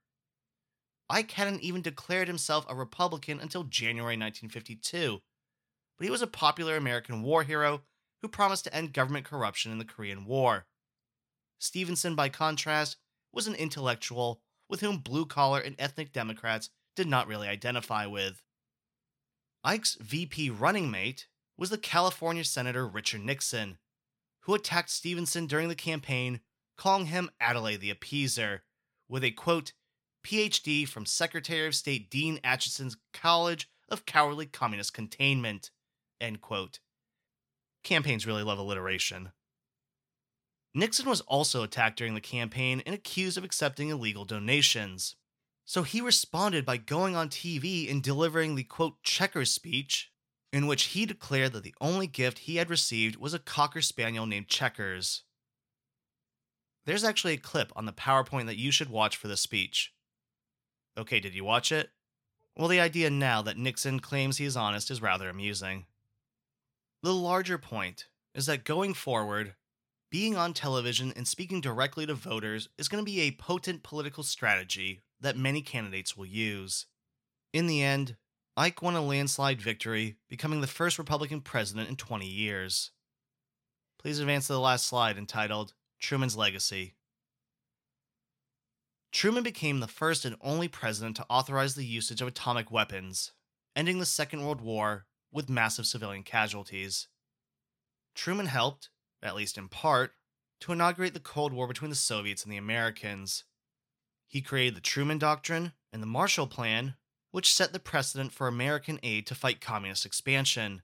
Ike 1.09 1.31
hadn't 1.33 1.63
even 1.63 1.83
declared 1.83 2.27
himself 2.27 2.67
a 2.69 2.75
Republican 2.75 3.39
until 3.39 3.63
January 3.63 4.17
1952, 4.17 5.21
but 5.97 6.05
he 6.05 6.11
was 6.11 6.23
a 6.23 6.27
popular 6.27 6.77
American 6.77 7.23
war 7.23 7.45
hero 7.45 7.83
who 8.23 8.29
promised 8.29 8.65
to 8.65 8.75
end 8.75 8.93
government 8.93 9.25
corruption 9.25 9.71
in 9.71 9.79
the 9.79 9.85
Korean 9.85 10.25
War. 10.25 10.67
Stevenson, 11.59 12.17
by 12.17 12.29
contrast, 12.29 12.97
was 13.33 13.47
an 13.47 13.55
intellectual 13.55 14.41
with 14.69 14.81
whom 14.81 14.99
blue 14.99 15.27
collar 15.27 15.61
and 15.61 15.77
ethnic 15.79 16.13
Democrats 16.13 16.71
did 16.97 17.07
not 17.07 17.29
really 17.29 17.47
identify 17.47 18.07
with. 18.07 18.43
Ike's 19.63 19.97
VP 20.01 20.51
running 20.51 20.91
mate 20.91 21.29
was 21.57 21.71
the 21.71 21.79
California 21.79 22.45
Senator 22.45 22.87
Richard 22.87 23.23
Nixon, 23.23 23.79
who 24.41 24.55
attacked 24.55 24.91
Stevenson 24.91 25.47
during 25.47 25.69
the 25.69 25.75
campaign, 25.75 26.41
calling 26.77 27.07
him 27.07 27.31
Adlai 27.41 27.77
the 27.77 27.93
Appeaser, 27.93 28.61
with 29.09 29.25
a 29.25 29.31
quote, 29.31 29.73
PhD 30.25 30.89
from 30.89 31.07
Secretary 31.07 31.67
of 31.67 31.75
State 31.75 32.11
Dean 32.11 32.41
Acheson's 32.43 32.97
College 33.13 33.69
of 33.89 34.07
Cowardly 34.07 34.47
Communist 34.47 34.93
Containment, 34.93 35.71
end 36.21 36.41
quote. 36.41 36.81
Campaigns 37.85 38.27
really 38.27 38.43
love 38.43 38.59
alliteration. 38.59 39.31
Nixon 40.75 41.09
was 41.09 41.23
also 41.23 41.63
attacked 41.63 41.97
during 41.97 42.15
the 42.15 42.21
campaign 42.21 42.83
and 42.85 42.95
accused 42.95 43.39
of 43.39 43.45
accepting 43.45 43.89
illegal 43.89 44.25
donations. 44.25 45.17
So 45.65 45.85
he 45.85 46.01
responded 46.01 46.67
by 46.67 46.77
going 46.77 47.17
on 47.17 47.29
TV 47.29 47.91
and 47.91 48.03
delivering 48.03 48.57
the 48.57 48.65
quote 48.65 49.03
checkers 49.03 49.51
speech, 49.51 50.11
in 50.53 50.67
which 50.67 50.85
he 50.85 51.07
declared 51.07 51.53
that 51.53 51.63
the 51.63 51.75
only 51.81 52.07
gift 52.07 52.41
he 52.41 52.57
had 52.57 52.71
received 52.71 53.17
was 53.17 53.35
a 53.35 53.39
cocker 53.39 53.81
spaniel 53.81 54.27
named 54.27 54.49
Checkers. 54.49 55.23
There's 56.85 57.05
actually 57.05 57.35
a 57.35 57.39
clip 57.39 57.73
on 57.75 57.85
the 57.85 57.93
PowerPoint 57.93 58.47
that 58.47 58.59
you 58.59 58.71
should 58.71 58.89
watch 58.89 59.17
for 59.17 59.29
the 59.29 59.37
speech. 59.37 59.93
Okay, 60.97 61.21
did 61.21 61.35
you 61.35 61.45
watch 61.45 61.73
it? 61.73 61.91
Well, 62.57 62.69
the 62.69 62.81
idea 62.81 63.11
now 63.11 63.43
that 63.43 63.59
Nixon 63.59 64.01
claims 64.01 64.39
he 64.39 64.45
is 64.45 64.57
honest 64.57 64.91
is 64.91 65.03
rather 65.03 65.29
amusing. 65.29 65.87
The 67.03 67.13
larger 67.13 67.59
point 67.59 68.07
is 68.35 68.47
that 68.47 68.65
going 68.65 68.95
forward, 68.95 69.55
being 70.11 70.37
on 70.37 70.55
television 70.55 71.13
and 71.17 71.29
speaking 71.29 71.61
directly 71.61 72.07
to 72.07 72.15
voters 72.15 72.69
is 72.79 72.89
going 72.89 73.05
to 73.05 73.11
be 73.11 73.21
a 73.21 73.33
potent 73.33 73.83
political 73.83 74.23
strategy 74.23 75.03
that 75.21 75.37
many 75.37 75.61
candidates 75.61 76.17
will 76.17 76.27
use. 76.27 76.87
In 77.53 77.67
the 77.67 77.83
end, 77.83 78.17
Ike 78.57 78.81
won 78.81 78.95
a 78.95 79.03
landslide 79.03 79.61
victory, 79.61 80.17
becoming 80.29 80.61
the 80.61 80.67
first 80.67 80.99
Republican 80.99 81.43
president 81.43 81.89
in 81.89 81.97
20 81.97 82.27
years. 82.27 82.93
Please 83.99 84.19
advance 84.19 84.47
to 84.47 84.55
the 84.55 84.61
last 84.61 84.87
slide 84.87 85.19
entitled 85.19 85.75
Truman's 86.01 86.37
Legacy. 86.37 86.95
Truman 89.13 89.43
became 89.43 89.81
the 89.81 89.87
first 89.87 90.25
and 90.25 90.37
only 90.41 90.69
president 90.69 91.17
to 91.17 91.27
authorize 91.29 91.75
the 91.75 91.85
usage 91.85 92.23
of 92.23 92.29
atomic 92.29 92.71
weapons, 92.71 93.33
ending 93.75 93.99
the 93.99 94.07
Second 94.07 94.45
World 94.45 94.61
War 94.61 95.07
with 95.31 95.51
massive 95.51 95.87
civilian 95.87 96.23
casualties. 96.23 97.09
Truman 98.15 98.47
helped, 98.47 98.89
at 99.23 99.35
least 99.35 99.59
in 99.59 99.69
part, 99.69 100.13
to 100.61 100.73
inaugurate 100.73 101.13
the 101.13 101.21
Cold 101.21 101.53
War 101.53 101.67
between 101.67 101.91
the 101.91 101.97
Soviets 101.97 102.43
and 102.43 102.53
the 102.53 102.57
Americans, 102.57 103.45
he 104.27 104.41
created 104.41 104.75
the 104.75 104.81
Truman 104.81 105.19
Doctrine 105.19 105.73
and 105.93 106.03
the 106.03 106.07
Marshall 106.07 106.47
Plan, 106.47 106.95
which 107.37 107.53
set 107.53 107.75
the 107.75 107.79
precedent 107.79 108.33
for 108.33 108.49
American 108.49 108.99
aid 109.03 109.27
to 109.27 109.35
fight 109.35 109.61
communist 109.61 110.07
expansion. 110.07 110.81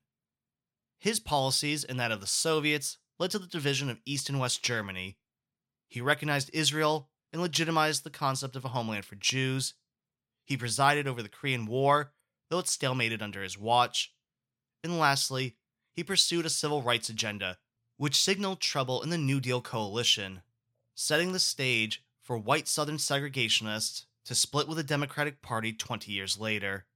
His 0.99 1.19
policies 1.19 1.83
and 1.83 1.99
that 1.99 2.13
of 2.13 2.21
the 2.21 2.27
Soviets 2.27 2.99
led 3.19 3.31
to 3.31 3.39
the 3.39 3.47
division 3.47 3.89
of 3.89 4.03
East 4.05 4.29
and 4.29 4.39
West 4.39 4.63
Germany. 4.63 5.17
He 5.89 6.03
recognized 6.03 6.51
Israel 6.53 7.09
and 7.33 7.41
legitimized 7.41 8.05
the 8.05 8.11
concept 8.11 8.55
of 8.55 8.67
a 8.67 8.69
homeland 8.69 9.07
for 9.07 9.15
Jews. 9.15 9.73
He 10.45 10.59
presided 10.59 11.09
over 11.09 11.23
the 11.23 11.31
Korean 11.31 11.65
War, 11.65 12.13
though 12.51 12.59
it 12.59 12.67
stalemated 12.67 13.23
under 13.23 13.43
his 13.43 13.57
watch. 13.57 14.13
And 14.85 14.99
lastly, 14.99 15.57
he 15.95 16.05
pursued 16.05 16.45
a 16.45 16.51
civil 16.51 16.83
rights 16.83 17.09
agenda, 17.09 17.57
which 17.97 18.23
signaled 18.23 18.61
trouble 18.61 19.01
in 19.01 19.09
the 19.09 19.17
New 19.17 19.41
Deal 19.41 19.63
coalition, 19.63 20.43
setting 20.95 21.33
the 21.33 21.39
stage 21.39 22.05
for 22.21 22.37
white 22.37 22.69
Southern 22.69 22.99
segregationists 22.99 24.05
to 24.25 24.35
split 24.35 24.69
with 24.69 24.77
the 24.77 24.85
Democratic 24.85 25.43
Party 25.43 25.73
20 25.73 26.13
years 26.13 26.39
later. 26.39 26.87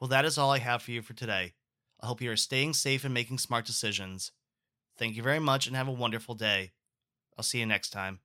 Well, 0.00 0.08
that 0.08 0.24
is 0.24 0.36
all 0.36 0.50
I 0.50 0.58
have 0.58 0.82
for 0.82 0.90
you 0.90 1.02
for 1.02 1.14
today. 1.14 1.54
I 2.00 2.06
hope 2.06 2.20
you 2.20 2.30
are 2.30 2.36
staying 2.36 2.74
safe 2.74 3.04
and 3.04 3.14
making 3.14 3.38
smart 3.38 3.64
decisions. 3.64 4.32
Thank 4.98 5.16
you 5.16 5.22
very 5.22 5.38
much 5.38 5.66
and 5.66 5.76
have 5.76 5.88
a 5.88 5.92
wonderful 5.92 6.34
day. 6.34 6.72
I'll 7.36 7.44
see 7.44 7.60
you 7.60 7.66
next 7.66 7.90
time. 7.90 8.20